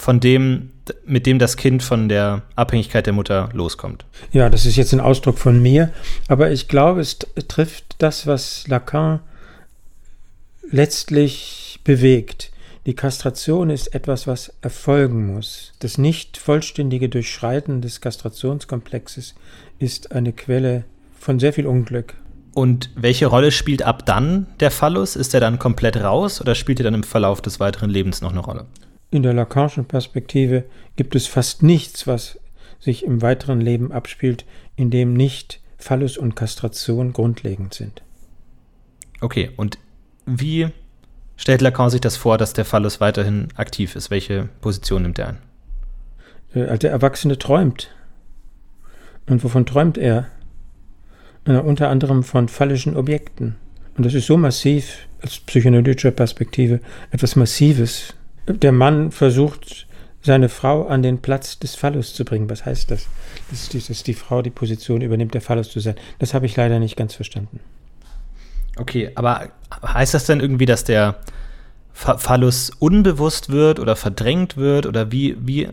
[0.00, 0.70] von dem,
[1.04, 4.06] mit dem das Kind von der Abhängigkeit der Mutter loskommt.
[4.32, 5.92] Ja, das ist jetzt ein Ausdruck von mir,
[6.26, 9.20] aber ich glaube, es trifft das, was Lacan
[10.70, 12.50] letztlich bewegt.
[12.86, 15.72] Die Kastration ist etwas, was erfolgen muss.
[15.80, 19.34] Das nicht vollständige Durchschreiten des Kastrationskomplexes
[19.78, 20.84] ist eine Quelle
[21.18, 22.14] von sehr viel Unglück.
[22.54, 25.14] Und welche Rolle spielt ab dann der Phallus?
[25.14, 28.32] Ist er dann komplett raus oder spielt er dann im Verlauf des weiteren Lebens noch
[28.32, 28.66] eine Rolle?
[29.10, 30.64] In der Lacanischen Perspektive
[30.96, 32.38] gibt es fast nichts, was
[32.78, 38.02] sich im weiteren Leben abspielt, in dem nicht Phallus und Kastration grundlegend sind.
[39.20, 39.78] Okay, und
[40.26, 40.68] wie
[41.40, 44.10] stellt Lacan sich das vor, dass der Phallus weiterhin aktiv ist?
[44.10, 45.38] Welche Position nimmt er ein?
[46.54, 47.90] Äh, als der Erwachsene träumt.
[49.28, 50.26] Und wovon träumt er?
[51.46, 53.56] Äh, unter anderem von phallischen Objekten.
[53.96, 56.80] Und das ist so massiv, aus psychoanalytischer Perspektive,
[57.10, 58.14] etwas Massives.
[58.46, 59.86] Der Mann versucht,
[60.22, 62.50] seine Frau an den Platz des Phallus zu bringen.
[62.50, 63.06] Was heißt das?
[63.50, 65.94] Dass die, dass die Frau die Position übernimmt, der Phallus zu sein.
[66.18, 67.60] Das habe ich leider nicht ganz verstanden.
[68.80, 69.50] Okay, aber
[69.84, 71.16] heißt das denn irgendwie, dass der
[71.92, 74.86] Phallus unbewusst wird oder verdrängt wird?
[74.86, 75.68] Oder wie, wie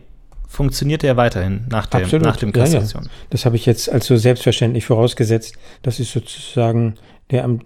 [0.47, 2.25] funktioniert der weiterhin nach, der, Absolut.
[2.25, 3.03] nach dem Kastration?
[3.03, 3.15] Ja, ja.
[3.29, 5.55] Das habe ich jetzt als so selbstverständlich vorausgesetzt.
[5.83, 6.95] Das ist sozusagen
[7.31, 7.61] der am,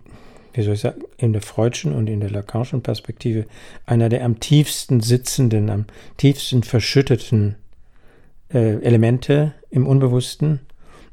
[0.54, 3.46] wie soll ich sagen, in der freudschen und in der lacanischen Perspektive
[3.88, 5.86] einer der am tiefsten sitzenden, am
[6.18, 7.56] tiefsten verschütteten
[8.54, 10.60] äh, Elemente im Unbewussten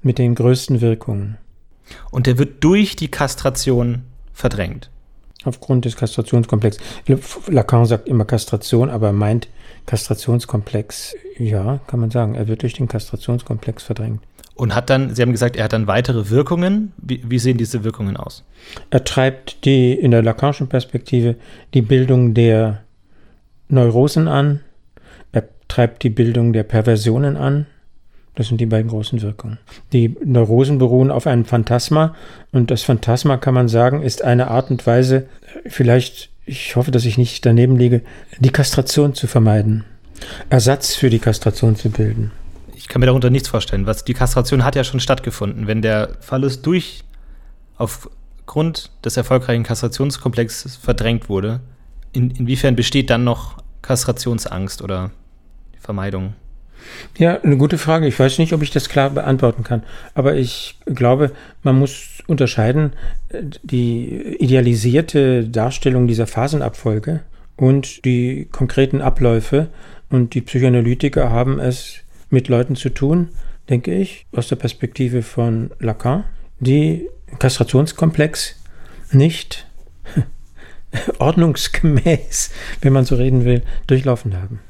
[0.02, 1.38] mit den größten Wirkungen.
[2.10, 4.02] Und der wird durch die Kastration
[4.38, 4.90] verdrängt.
[5.44, 6.82] Aufgrund des Kastrationskomplexes.
[7.48, 9.48] Lacan sagt immer Kastration, aber meint
[9.86, 11.16] Kastrationskomplex.
[11.38, 12.34] Ja, kann man sagen.
[12.34, 14.20] Er wird durch den Kastrationskomplex verdrängt.
[14.54, 16.92] Und hat dann, Sie haben gesagt, er hat dann weitere Wirkungen.
[16.98, 18.44] Wie, wie sehen diese Wirkungen aus?
[18.90, 21.36] Er treibt die, in der Lacanischen Perspektive,
[21.74, 22.82] die Bildung der
[23.68, 24.60] Neurosen an.
[25.32, 27.66] Er treibt die Bildung der Perversionen an.
[28.38, 29.58] Das sind die beiden großen Wirkungen.
[29.92, 32.14] Die Neurosen beruhen auf einem Phantasma
[32.52, 35.26] und das Phantasma, kann man sagen, ist eine Art und Weise,
[35.66, 38.02] vielleicht, ich hoffe, dass ich nicht daneben liege,
[38.38, 39.84] die Kastration zu vermeiden.
[40.50, 42.30] Ersatz für die Kastration zu bilden
[42.78, 43.86] ich kann mir darunter nichts vorstellen.
[43.86, 45.66] Was, die Kastration hat ja schon stattgefunden.
[45.66, 47.04] Wenn der Phallus durch
[47.76, 51.60] aufgrund des erfolgreichen Kastrationskomplexes verdrängt wurde,
[52.12, 55.10] in, inwiefern besteht dann noch Kastrationsangst oder
[55.78, 56.34] Vermeidung?
[57.16, 58.06] Ja, eine gute Frage.
[58.06, 59.82] Ich weiß nicht, ob ich das klar beantworten kann.
[60.14, 62.92] Aber ich glaube, man muss unterscheiden
[63.62, 67.20] die idealisierte Darstellung dieser Phasenabfolge
[67.56, 69.68] und die konkreten Abläufe.
[70.10, 71.96] Und die Psychoanalytiker haben es
[72.30, 73.28] mit Leuten zu tun,
[73.68, 76.24] denke ich, aus der Perspektive von Lacan,
[76.60, 77.08] die
[77.38, 78.56] Kastrationskomplex
[79.12, 79.66] nicht
[81.18, 82.50] ordnungsgemäß,
[82.80, 84.60] wenn man so reden will, durchlaufen haben.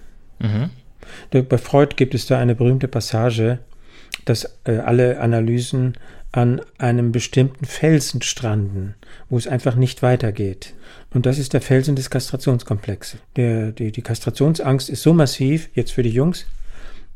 [0.41, 0.71] Mhm.
[1.31, 3.59] Bei Freud gibt es da eine berühmte Passage,
[4.25, 5.95] dass äh, alle Analysen
[6.33, 8.95] an einem bestimmten Felsen stranden,
[9.31, 10.75] wo es einfach nicht weitergeht.
[11.15, 13.21] Und das ist der Felsen des Kastrationskomplexes.
[13.37, 16.47] Der, die, die Kastrationsangst ist so massiv, jetzt für die Jungs,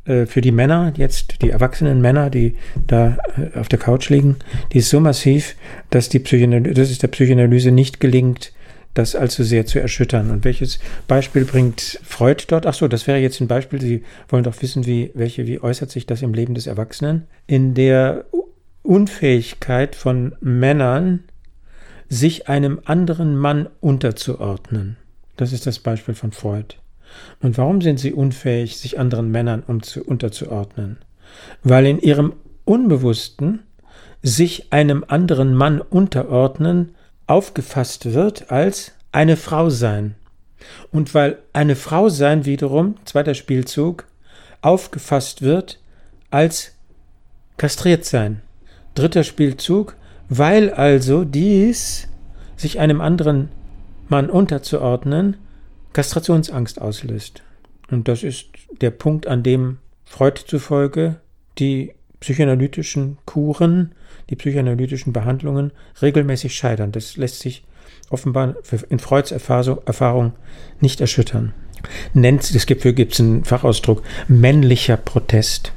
[0.05, 2.55] äh, für die Männer, jetzt die erwachsenen Männer, die
[2.87, 4.37] da äh, auf der Couch liegen,
[4.71, 5.55] die ist so massiv,
[5.91, 8.51] dass, die Psychoanalyse, dass es der Psychoanalyse nicht gelingt,
[8.93, 10.29] das allzu sehr zu erschüttern.
[10.29, 12.65] Und welches Beispiel bringt Freud dort?
[12.65, 13.81] Ach so, das wäre jetzt ein Beispiel.
[13.81, 17.27] Sie wollen doch wissen, wie, welche, wie äußert sich das im Leben des Erwachsenen?
[17.47, 18.25] In der
[18.83, 21.23] Unfähigkeit von Männern,
[22.09, 24.97] sich einem anderen Mann unterzuordnen.
[25.35, 26.75] Das ist das Beispiel von Freud.
[27.41, 30.97] Und warum sind sie unfähig, sich anderen Männern unterzuordnen?
[31.63, 32.33] Weil in ihrem
[32.65, 33.63] Unbewussten
[34.21, 36.95] sich einem anderen Mann unterordnen
[37.33, 40.13] aufgefasst wird als eine Frau sein.
[40.91, 44.05] Und weil eine Frau sein wiederum, zweiter Spielzug,
[44.61, 45.79] aufgefasst wird
[46.29, 46.73] als
[47.57, 48.41] kastriert sein.
[48.93, 49.95] Dritter Spielzug,
[50.29, 52.07] weil also dies,
[52.55, 53.49] sich einem anderen
[54.09, 55.37] Mann unterzuordnen,
[55.93, 57.41] Kastrationsangst auslöst.
[57.89, 58.45] Und das ist
[58.79, 61.15] der Punkt, an dem Freud zufolge
[61.57, 63.95] die psychoanalytischen Kuren,
[64.33, 65.71] die psychoanalytischen Behandlungen
[66.01, 66.91] regelmäßig scheitern.
[66.91, 67.63] Das lässt sich
[68.09, 68.55] offenbar
[68.89, 70.33] in Freuds Erfahrung
[70.79, 71.53] nicht erschüttern.
[72.13, 75.71] Nennt, es gibt, gibt es einen Fachausdruck, männlicher Protest.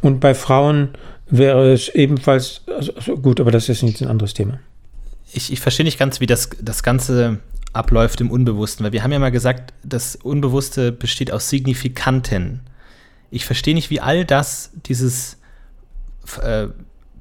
[0.00, 0.90] Und bei Frauen
[1.28, 4.58] wäre es ebenfalls, also gut, aber das ist jetzt ein anderes Thema.
[5.32, 7.38] Ich, ich verstehe nicht ganz, wie das, das Ganze
[7.72, 8.84] abläuft im Unbewussten.
[8.84, 12.60] Weil wir haben ja mal gesagt, das Unbewusste besteht aus Signifikanten.
[13.30, 15.38] Ich verstehe nicht, wie all das, dieses
[16.42, 16.68] äh,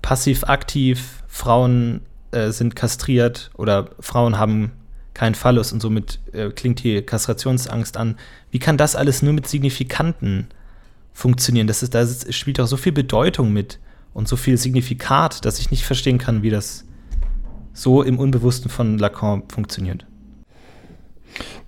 [0.02, 4.72] passiv-aktiv, Frauen äh, sind kastriert oder Frauen haben
[5.14, 8.18] keinen Phallus und somit äh, klingt die Kastrationsangst an.
[8.50, 10.48] Wie kann das alles nur mit Signifikanten
[11.14, 11.68] funktionieren?
[11.68, 13.80] Das ist, da spielt auch so viel Bedeutung mit
[14.14, 16.86] und so viel Signifikat, dass ich nicht verstehen kann, wie das
[17.74, 20.06] so im Unbewussten von Lacan funktioniert.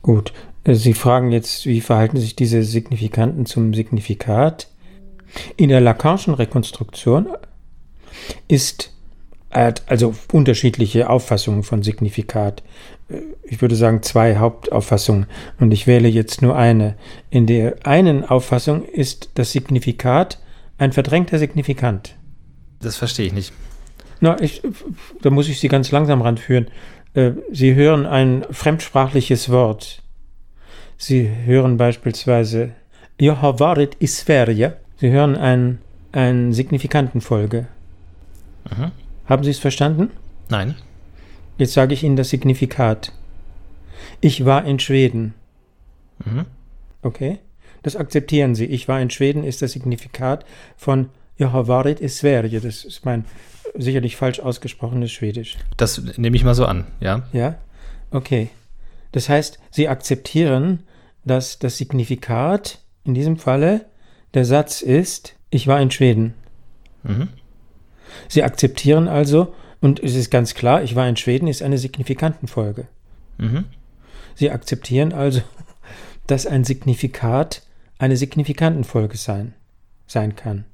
[0.02, 4.70] Gut, äh, Sie fragen jetzt, wie verhalten sich diese Signifikanten zum Signifikat?
[5.58, 7.28] In der Lacanischen Rekonstruktion
[8.48, 8.92] ist
[9.50, 12.64] also unterschiedliche Auffassungen von Signifikat.
[13.10, 15.28] Äh, ich würde sagen zwei Hauptauffassungen
[15.60, 16.96] und ich wähle jetzt nur eine.
[17.30, 20.40] In der einen Auffassung ist das Signifikat
[20.78, 22.16] ein verdrängter Signifikant.
[22.82, 23.54] Das verstehe ich nicht.
[24.22, 24.64] Na, ich,
[25.22, 26.68] da muss ich Sie ganz langsam ranführen.
[27.14, 30.02] Äh, Sie hören ein fremdsprachliches Wort.
[30.98, 32.72] Sie hören beispielsweise
[33.18, 34.74] Jag har varit i Sverige.
[35.00, 35.80] Sie hören ein,
[36.12, 37.68] ein Signifikantenfolge.
[38.70, 38.92] Mhm.
[39.26, 40.12] Haben Sie es verstanden?
[40.50, 40.76] Nein.
[41.58, 43.12] Jetzt sage ich Ihnen das Signifikat.
[44.22, 45.34] Ich war in Schweden.
[46.24, 46.46] Mhm.
[47.02, 47.40] Okay?
[47.84, 48.66] Das akzeptieren Sie.
[48.66, 50.46] Ich war in Schweden ist das Signifikat
[50.78, 52.62] von Jag har varit i Sverige.
[52.62, 53.26] Das ist mein
[53.76, 55.58] sicherlich falsch ausgesprochenes Schwedisch.
[55.78, 57.24] Das nehme ich mal so an, ja.
[57.34, 57.56] Ja?
[58.12, 58.50] Okay.
[59.12, 60.84] Das heißt, Sie akzeptieren,
[61.26, 63.86] dass das Signifikat in diesem Falle
[64.34, 66.34] der Satz ist, ich war in Schweden.
[67.04, 67.30] Mhm.
[68.28, 72.88] Sie akzeptieren also, und es ist ganz klar, ich war in Schweden ist eine Signifikantenfolge.
[73.38, 73.66] Mhm.
[74.36, 75.42] Sie akzeptieren also,
[76.28, 77.64] dass ein Signifikat
[77.98, 79.54] eine Signifikantenfolge sein,
[80.08, 80.66] sein kann.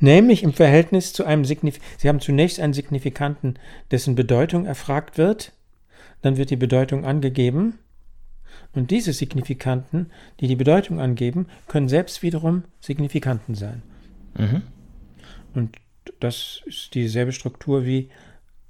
[0.00, 1.98] Nämlich im Verhältnis zu einem Signifikanten.
[1.98, 3.58] Sie haben zunächst einen Signifikanten,
[3.90, 5.52] dessen Bedeutung erfragt wird,
[6.20, 7.78] dann wird die Bedeutung angegeben
[8.74, 13.82] und diese Signifikanten, die die Bedeutung angeben, können selbst wiederum Signifikanten sein.
[14.38, 14.62] Mhm.
[15.54, 15.76] Und
[16.22, 18.08] das ist dieselbe Struktur wie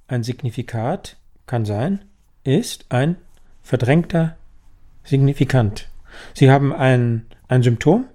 [0.08, 2.04] ein Signifikat kann sein,
[2.44, 3.16] ist ein
[3.62, 4.36] verdrängter
[5.04, 5.88] Signifikant.
[6.34, 8.06] Sie haben ein, ein Symptom,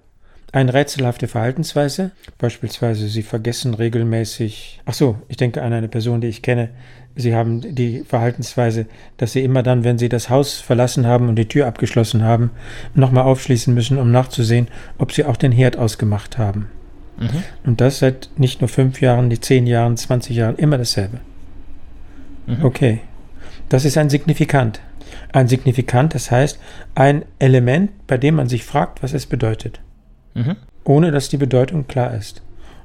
[0.50, 6.28] eine rätselhafte Verhaltensweise, beispielsweise Sie vergessen regelmäßig, ach so, ich denke an eine Person, die
[6.28, 6.70] ich kenne,
[7.14, 8.86] Sie haben die Verhaltensweise,
[9.16, 12.50] dass Sie immer dann, wenn Sie das Haus verlassen haben und die Tür abgeschlossen haben,
[12.94, 14.68] nochmal aufschließen müssen, um nachzusehen,
[14.98, 16.70] ob Sie auch den Herd ausgemacht haben.
[17.18, 17.42] Mhm.
[17.64, 21.18] Und das seit nicht nur fünf Jahren, die zehn Jahren, 20 Jahren, immer dasselbe.
[22.46, 22.64] Mhm.
[22.64, 23.00] Okay.
[23.68, 24.80] Das ist ein Signifikant.
[25.32, 26.58] Ein Signifikant, das heißt
[26.94, 29.80] ein Element, bei dem man sich fragt, was es bedeutet,
[30.34, 30.56] Mhm.
[30.84, 32.42] ohne dass die Bedeutung klar ist.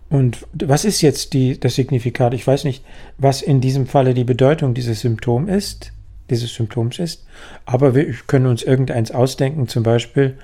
[0.09, 2.33] Und was ist jetzt die, das Signifikat?
[2.33, 2.83] Ich weiß nicht,
[3.17, 5.91] was in diesem Falle die Bedeutung dieses Symptom ist,
[6.29, 7.25] dieses Symptoms ist,
[7.65, 10.37] aber wir können uns irgendeins ausdenken, zum Beispiel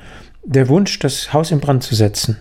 [0.44, 2.38] der Wunsch, das Haus in Brand zu setzen.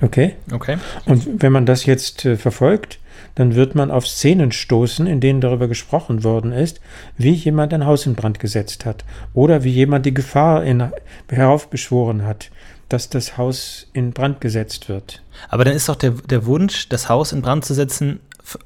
[0.00, 0.36] Okay?
[0.52, 0.78] Okay.
[1.06, 2.98] Und wenn man das jetzt äh, verfolgt,
[3.34, 6.80] dann wird man auf Szenen stoßen, in denen darüber gesprochen worden ist,
[7.16, 10.90] wie jemand ein Haus in Brand gesetzt hat oder wie jemand die Gefahr in,
[11.28, 12.50] heraufbeschworen hat,
[12.88, 15.22] dass das Haus in Brand gesetzt wird.
[15.48, 18.20] Aber dann ist doch der, der Wunsch, das Haus in Brand zu setzen,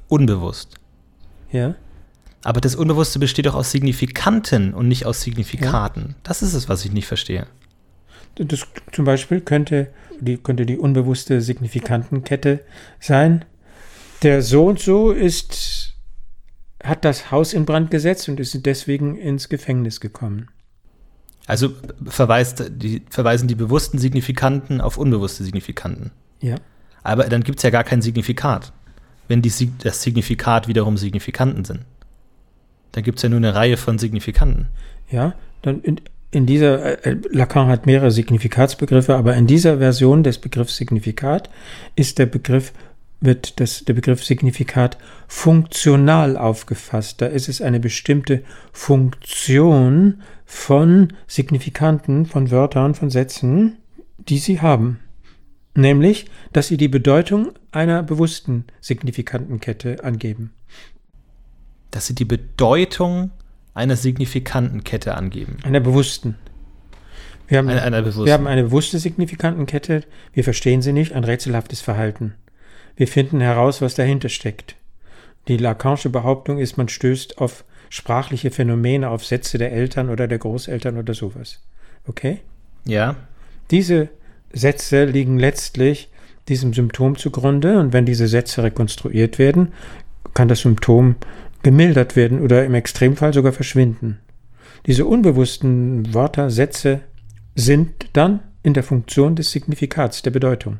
[0.07, 0.75] unbewusst.
[1.51, 1.75] Ja?
[2.43, 6.15] Aber das Unbewusste besteht doch aus Signifikanten und nicht aus Signifikaten.
[6.23, 7.47] Das ist es, was ich nicht verstehe.
[8.35, 9.87] Das zum Beispiel könnte
[10.23, 12.61] die, könnte die unbewusste Signifikantenkette
[12.99, 13.45] sein.
[14.21, 15.95] Der so und so ist,
[16.83, 20.47] hat das Haus in Brand gesetzt und ist deswegen ins Gefängnis gekommen.
[21.45, 21.71] Also
[22.05, 26.11] verweist die, verweisen die bewussten Signifikanten auf unbewusste Signifikanten.
[26.41, 26.55] Ja.
[27.03, 28.71] Aber dann gibt es ja gar kein Signifikat,
[29.27, 31.81] wenn die, das Signifikat wiederum Signifikanten sind.
[32.93, 34.67] Dann gibt es ja nur eine Reihe von Signifikanten.
[35.09, 35.81] Ja, dann
[36.33, 41.49] in, dieser, äh, Lacan hat mehrere Signifikatsbegriffe, aber in dieser Version des Begriffs Signifikat
[41.95, 42.73] ist der Begriff,
[43.21, 47.21] wird das, der Begriff Signifikat funktional aufgefasst.
[47.21, 53.77] Da ist es eine bestimmte Funktion von Signifikanten, von Wörtern, von Sätzen,
[54.17, 54.99] die sie haben.
[55.75, 60.51] Nämlich, dass sie die Bedeutung einer bewussten Signifikantenkette angeben.
[61.91, 63.31] Dass sie die Bedeutung
[63.73, 65.57] einer signifikanten Kette angeben.
[65.63, 66.35] Einer bewussten.
[67.47, 68.25] Wir haben, Einer, einer bewussten.
[68.25, 70.03] wir haben eine bewusste Signifikantenkette.
[70.33, 72.35] Wir verstehen sie nicht, ein rätselhaftes Verhalten.
[72.95, 74.75] Wir finden heraus, was dahinter steckt.
[75.47, 80.37] Die Lacanische Behauptung ist, man stößt auf sprachliche Phänomene, auf Sätze der Eltern oder der
[80.39, 81.59] Großeltern oder sowas.
[82.07, 82.39] Okay?
[82.85, 83.15] ja.
[83.71, 84.09] Diese
[84.51, 86.09] Sätze liegen letztlich
[86.49, 89.73] diesem Symptom zugrunde und wenn diese Sätze rekonstruiert werden,
[90.33, 91.15] kann das Symptom
[91.63, 94.19] gemildert werden oder im Extremfall sogar verschwinden.
[94.85, 97.01] Diese unbewussten Wörter, Sätze
[97.55, 100.79] sind dann in der Funktion des Signifikats, der Bedeutung,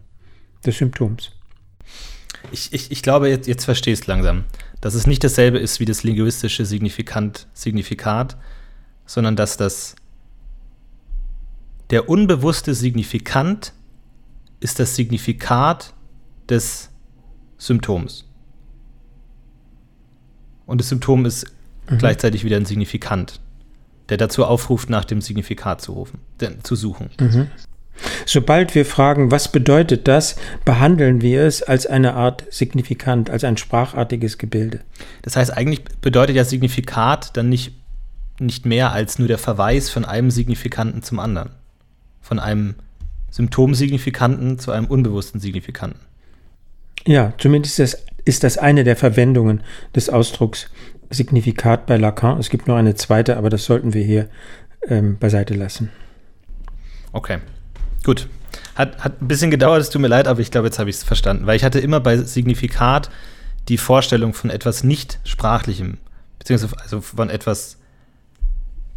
[0.66, 1.32] des Symptoms.
[2.52, 4.44] Ich, ich, ich glaube, jetzt, jetzt verstehst langsam,
[4.82, 8.38] dass es nicht dasselbe ist wie das linguistische Signifikant, Signifikat,
[9.06, 9.96] sondern dass das
[11.90, 13.74] der unbewusste Signifikant
[14.60, 15.94] ist das Signifikat
[16.50, 16.90] des
[17.58, 18.26] Symptoms.
[20.74, 21.46] Und das Symptom ist
[22.00, 23.40] gleichzeitig wieder ein Signifikant,
[24.10, 26.20] der dazu aufruft, nach dem Signifikat zu rufen,
[26.64, 27.12] zu suchen.
[28.26, 33.58] Sobald wir fragen, was bedeutet das, behandeln wir es als eine Art Signifikant, als ein
[33.58, 34.80] sprachartiges Gebilde.
[35.22, 37.76] Das heißt, eigentlich bedeutet ja Signifikat dann nicht,
[38.40, 41.52] nicht mehr als nur der Verweis von einem Signifikanten zum anderen.
[42.20, 42.74] Von einem
[43.30, 46.00] Symptomsignifikanten zu einem unbewussten Signifikanten.
[47.06, 49.62] Ja, zumindest ist das, ist das eine der Verwendungen
[49.96, 50.70] des Ausdrucks
[51.10, 52.40] Signifikat bei Lacan.
[52.40, 54.30] Es gibt noch eine zweite, aber das sollten wir hier
[54.88, 55.90] ähm, beiseite lassen.
[57.12, 57.40] Okay,
[58.04, 58.28] gut.
[58.76, 60.96] Hat, hat ein bisschen gedauert, es tut mir leid, aber ich glaube, jetzt habe ich
[60.98, 61.46] es verstanden.
[61.46, 63.10] Weil ich hatte immer bei Signifikat
[63.68, 65.98] die Vorstellung von etwas nicht Sprachlichem,
[66.40, 67.78] beziehungsweise also von etwas,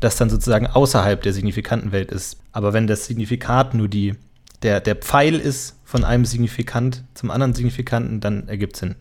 [0.01, 2.39] das dann sozusagen außerhalb der signifikanten Welt ist.
[2.53, 4.15] Aber wenn das Signifikat nur die,
[4.63, 8.97] der, der Pfeil ist von einem Signifikant zum anderen Signifikanten, dann ergibt es Sinn.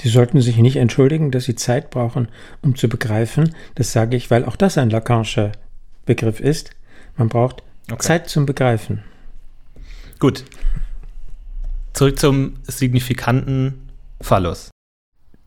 [0.00, 2.28] Sie sollten sich nicht entschuldigen, dass Sie Zeit brauchen,
[2.62, 3.54] um zu begreifen.
[3.74, 5.52] Das sage ich, weil auch das ein Lacanischer
[6.06, 6.70] Begriff ist.
[7.16, 8.02] Man braucht okay.
[8.02, 9.04] Zeit zum Begreifen.
[10.18, 10.44] Gut.
[11.92, 13.88] Zurück zum signifikanten
[14.20, 14.70] Phallus.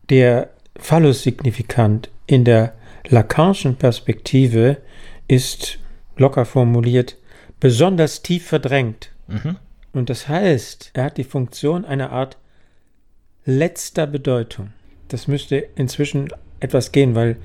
[0.08, 2.74] Der Phallus-Signifikant in der
[3.08, 4.78] Lacanischen Perspektive
[5.26, 5.78] ist,
[6.16, 7.16] locker formuliert,
[7.58, 9.10] besonders tief verdrängt.
[9.26, 9.56] Mhm.
[9.92, 12.36] Und das heißt, er hat die Funktion einer Art
[13.44, 14.72] letzter Bedeutung.
[15.08, 16.28] Das müsste inzwischen
[16.60, 17.36] etwas gehen, weil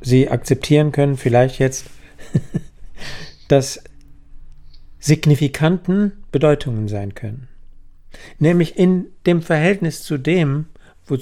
[0.00, 1.86] Sie akzeptieren können, vielleicht jetzt,
[3.48, 3.82] dass
[5.00, 7.48] signifikanten Bedeutungen sein können.
[8.38, 10.66] Nämlich in dem Verhältnis zu dem,
[11.06, 11.18] wo,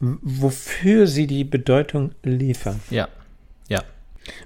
[0.00, 2.80] wofür sie die Bedeutung liefern.
[2.90, 3.08] Ja.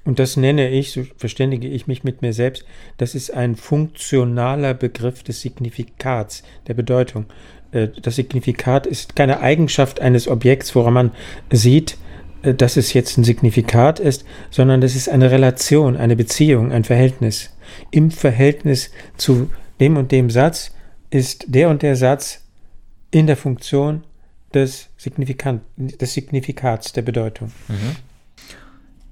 [0.04, 2.64] Und das nenne ich, so verständige ich mich mit mir selbst,
[2.98, 7.26] das ist ein funktionaler Begriff des Signifikats, der Bedeutung.
[7.72, 11.10] Äh, das Signifikat ist keine Eigenschaft eines Objekts, woran man
[11.50, 11.96] sieht,
[12.42, 16.84] äh, dass es jetzt ein Signifikat ist, sondern das ist eine Relation, eine Beziehung, ein
[16.84, 17.50] Verhältnis.
[17.90, 20.72] Im Verhältnis zu dem und dem Satz
[21.10, 22.44] ist der und der Satz
[23.10, 24.04] in der Funktion
[24.54, 27.52] des, Signifikant, des Signifikats der Bedeutung.
[27.68, 27.96] Mhm.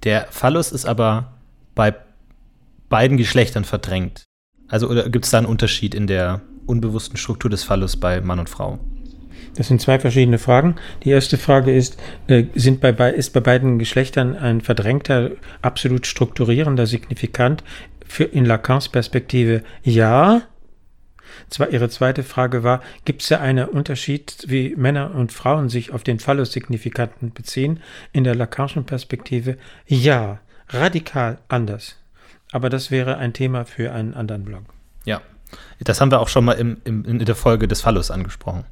[0.05, 1.33] Der Phallus ist aber
[1.75, 1.95] bei
[2.89, 4.25] beiden Geschlechtern verdrängt.
[4.69, 8.49] Also gibt es da einen Unterschied in der unbewussten Struktur des Phallus bei Mann und
[8.49, 8.79] Frau?
[9.57, 10.77] Das sind zwei verschiedene Fragen.
[11.03, 11.99] Die erste Frage ist,
[12.29, 17.65] äh, sind bei, ist bei beiden Geschlechtern ein verdrängter, absolut strukturierender Signifikant
[18.07, 20.43] für in Lacans Perspektive ja.
[21.51, 25.93] Zwar ihre zweite Frage war, gibt es ja einen Unterschied, wie Männer und Frauen sich
[25.93, 27.81] auf den Phallus-Signifikanten beziehen?
[28.13, 30.39] In der Lacanischen Perspektive ja,
[30.69, 31.97] radikal anders.
[32.53, 34.63] Aber das wäre ein Thema für einen anderen Blog.
[35.05, 35.21] Ja,
[35.81, 38.65] das haben wir auch schon mal im, im, in der Folge des Phallus angesprochen.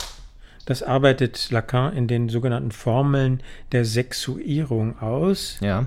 [0.64, 5.58] Das arbeitet Lacan in den sogenannten Formeln der Sexuierung aus.
[5.60, 5.86] Ja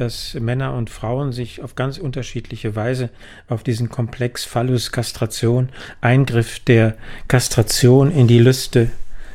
[0.00, 3.10] dass Männer und Frauen sich auf ganz unterschiedliche Weise
[3.48, 5.70] auf diesen Komplex Phallus-Kastration,
[6.00, 6.94] Eingriff der
[7.26, 8.90] Kastration in die Lüste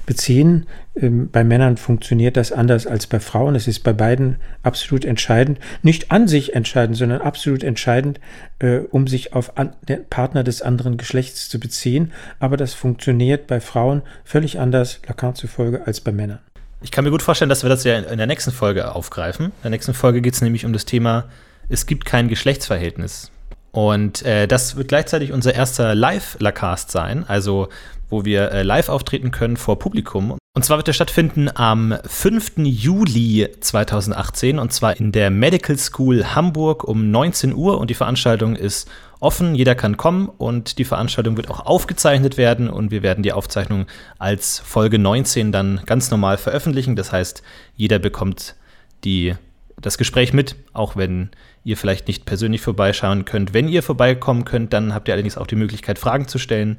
[0.05, 0.67] beziehen.
[0.95, 3.55] Ähm, bei Männern funktioniert das anders als bei Frauen.
[3.55, 5.59] Es ist bei beiden absolut entscheidend.
[5.81, 8.19] Nicht an sich entscheidend, sondern absolut entscheidend,
[8.59, 9.53] äh, um sich auf
[9.87, 12.11] den Partner des anderen Geschlechts zu beziehen.
[12.39, 16.39] Aber das funktioniert bei Frauen völlig anders, Lacan zufolge, als bei Männern.
[16.83, 19.45] Ich kann mir gut vorstellen, dass wir das ja in der nächsten Folge aufgreifen.
[19.45, 21.29] In der nächsten Folge geht es nämlich um das Thema,
[21.69, 23.31] es gibt kein Geschlechtsverhältnis.
[23.71, 27.69] Und äh, das wird gleichzeitig unser erster Live-Lacast sein, also
[28.13, 30.37] wo wir äh, live auftreten können vor Publikum.
[30.55, 32.53] Und zwar wird er stattfinden am 5.
[32.57, 38.55] Juli 2018 und zwar in der Medical School Hamburg um 19 Uhr und die Veranstaltung
[38.55, 38.87] ist
[39.19, 43.33] offen, jeder kann kommen und die Veranstaltung wird auch aufgezeichnet werden und wir werden die
[43.33, 43.87] Aufzeichnung
[44.19, 46.95] als Folge 19 dann ganz normal veröffentlichen.
[46.95, 47.41] Das heißt,
[47.75, 48.55] jeder bekommt
[49.03, 49.33] die,
[49.81, 51.31] das Gespräch mit, auch wenn
[51.63, 53.55] ihr vielleicht nicht persönlich vorbeischauen könnt.
[53.55, 56.77] Wenn ihr vorbeikommen könnt, dann habt ihr allerdings auch die Möglichkeit, Fragen zu stellen.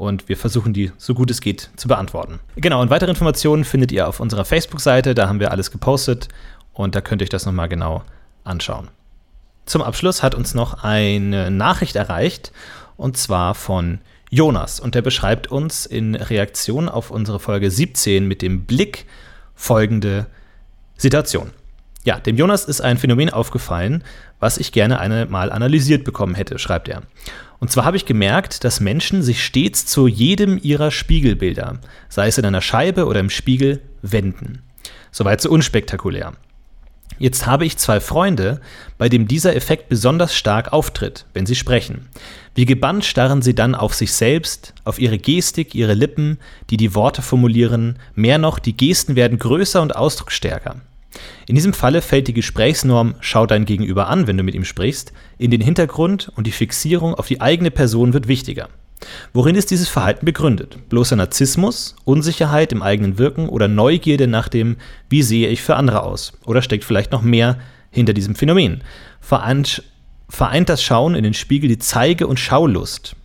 [0.00, 2.40] Und wir versuchen die so gut es geht zu beantworten.
[2.56, 5.14] Genau, und weitere Informationen findet ihr auf unserer Facebook-Seite.
[5.14, 6.28] Da haben wir alles gepostet
[6.72, 8.02] und da könnt ihr euch das nochmal genau
[8.42, 8.88] anschauen.
[9.66, 12.50] Zum Abschluss hat uns noch eine Nachricht erreicht
[12.96, 13.98] und zwar von
[14.30, 19.04] Jonas und der beschreibt uns in Reaktion auf unsere Folge 17 mit dem Blick
[19.54, 20.28] folgende
[20.96, 21.50] Situation.
[22.04, 24.04] Ja, dem Jonas ist ein Phänomen aufgefallen,
[24.38, 27.02] was ich gerne einmal analysiert bekommen hätte, schreibt er.
[27.58, 31.78] Und zwar habe ich gemerkt, dass Menschen sich stets zu jedem ihrer Spiegelbilder,
[32.08, 34.62] sei es in einer Scheibe oder im Spiegel, wenden.
[35.10, 36.32] Soweit so unspektakulär.
[37.18, 38.62] Jetzt habe ich zwei Freunde,
[38.96, 42.08] bei dem dieser Effekt besonders stark auftritt, wenn sie sprechen.
[42.54, 46.38] Wie gebannt starren sie dann auf sich selbst, auf ihre Gestik, ihre Lippen,
[46.70, 50.76] die die Worte formulieren, mehr noch, die Gesten werden größer und ausdrucksstärker.
[51.46, 55.12] In diesem Falle fällt die Gesprächsnorm Schau dein Gegenüber an, wenn du mit ihm sprichst,
[55.38, 58.68] in den Hintergrund und die Fixierung auf die eigene Person wird wichtiger.
[59.32, 60.76] Worin ist dieses Verhalten begründet?
[60.88, 64.76] Bloßer Narzissmus, Unsicherheit im eigenen Wirken oder Neugierde nach dem,
[65.08, 66.34] wie sehe ich für andere aus?
[66.44, 67.58] Oder steckt vielleicht noch mehr
[67.90, 68.82] hinter diesem Phänomen?
[69.20, 69.82] Vereint,
[70.28, 73.16] vereint das Schauen in den Spiegel die Zeige- und Schaulust?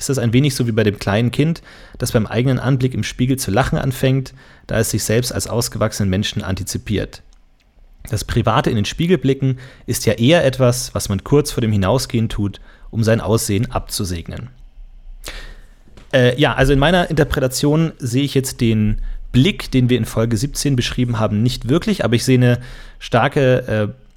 [0.00, 1.62] Ist es ein wenig so wie bei dem kleinen Kind,
[1.98, 4.34] das beim eigenen Anblick im Spiegel zu lachen anfängt,
[4.66, 7.22] da es sich selbst als ausgewachsenen Menschen antizipiert.
[8.08, 11.70] Das Private in den Spiegel blicken ist ja eher etwas, was man kurz vor dem
[11.70, 14.48] Hinausgehen tut, um sein Aussehen abzusegnen.
[16.12, 20.36] Äh, ja, also in meiner Interpretation sehe ich jetzt den Blick, den wir in Folge
[20.36, 22.58] 17 beschrieben haben, nicht wirklich, aber ich sehe eine
[22.98, 24.09] starke äh,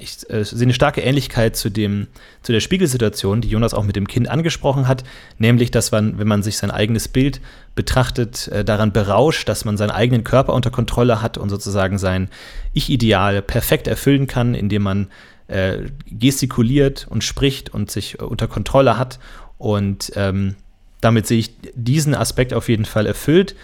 [0.00, 2.08] ich äh, sehe eine starke Ähnlichkeit zu, dem,
[2.42, 5.04] zu der Spiegelsituation, die Jonas auch mit dem Kind angesprochen hat,
[5.38, 7.40] nämlich, dass man, wenn man sich sein eigenes Bild
[7.74, 12.28] betrachtet, äh, daran berauscht, dass man seinen eigenen Körper unter Kontrolle hat und sozusagen sein
[12.72, 15.08] Ich-Ideal perfekt erfüllen kann, indem man
[15.48, 19.18] äh, gestikuliert und spricht und sich äh, unter Kontrolle hat.
[19.58, 20.56] Und ähm,
[21.00, 23.54] damit sehe ich diesen Aspekt auf jeden Fall erfüllt.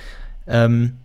[0.47, 0.97] Ähm,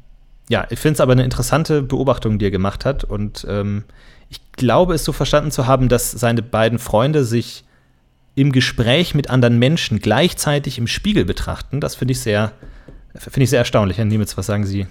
[0.49, 3.03] ja, ich finde es aber eine interessante Beobachtung, die er gemacht hat.
[3.03, 3.83] Und ähm,
[4.31, 7.65] ich glaube, es so verstanden zu haben, dass seine beiden Freunde sich
[8.33, 11.81] im Gespräch mit anderen Menschen gleichzeitig im Spiegel betrachten.
[11.81, 12.53] Das finde ich sehr,
[13.13, 13.97] finde ich sehr erstaunlich.
[13.97, 14.87] Herr Niemitz, was sagen Sie?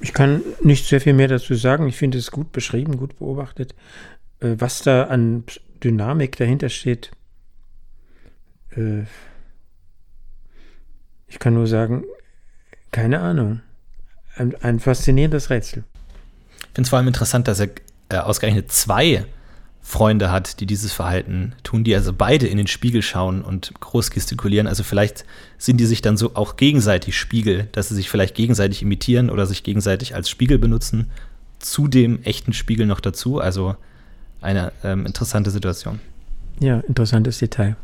[0.00, 1.86] Ich kann nicht sehr viel mehr dazu sagen.
[1.86, 3.74] Ich finde es gut beschrieben, gut beobachtet.
[4.40, 5.44] Äh, was da an
[5.82, 7.10] Dynamik dahinter steht,
[8.76, 9.02] äh,
[11.26, 12.04] ich kann nur sagen,
[12.92, 13.60] keine Ahnung.
[14.36, 15.84] Ein, ein faszinierendes Rätsel.
[16.74, 17.68] Ich finde es vor allem interessant, dass er
[18.08, 19.26] äh, ausgerechnet zwei
[19.80, 24.10] Freunde hat, die dieses Verhalten tun, die also beide in den Spiegel schauen und groß
[24.10, 24.66] gestikulieren.
[24.66, 25.24] Also vielleicht
[25.56, 29.46] sind die sich dann so auch gegenseitig Spiegel, dass sie sich vielleicht gegenseitig imitieren oder
[29.46, 31.12] sich gegenseitig als Spiegel benutzen,
[31.60, 33.38] zu dem echten Spiegel noch dazu.
[33.38, 33.76] Also
[34.40, 36.00] eine ähm, interessante Situation.
[36.58, 37.76] Ja, interessantes Detail.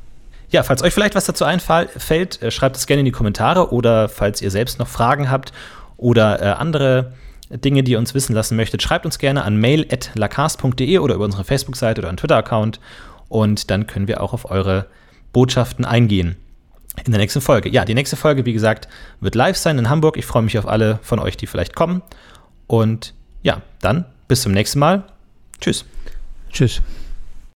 [0.50, 4.08] Ja, falls euch vielleicht was dazu einfällt, äh, schreibt es gerne in die Kommentare oder
[4.08, 5.52] falls ihr selbst noch Fragen habt
[5.96, 7.12] oder äh, andere
[7.50, 11.44] Dinge, die ihr uns wissen lassen möchtet, schreibt uns gerne an mail.lacast.de oder über unsere
[11.44, 12.80] Facebook-Seite oder einen Twitter-Account
[13.28, 14.86] und dann können wir auch auf eure
[15.32, 16.36] Botschaften eingehen
[17.04, 17.68] in der nächsten Folge.
[17.68, 18.88] Ja, die nächste Folge, wie gesagt,
[19.20, 20.16] wird live sein in Hamburg.
[20.16, 22.02] Ich freue mich auf alle von euch, die vielleicht kommen.
[22.66, 25.04] Und ja, dann bis zum nächsten Mal.
[25.60, 25.84] Tschüss.
[26.50, 26.82] Tschüss.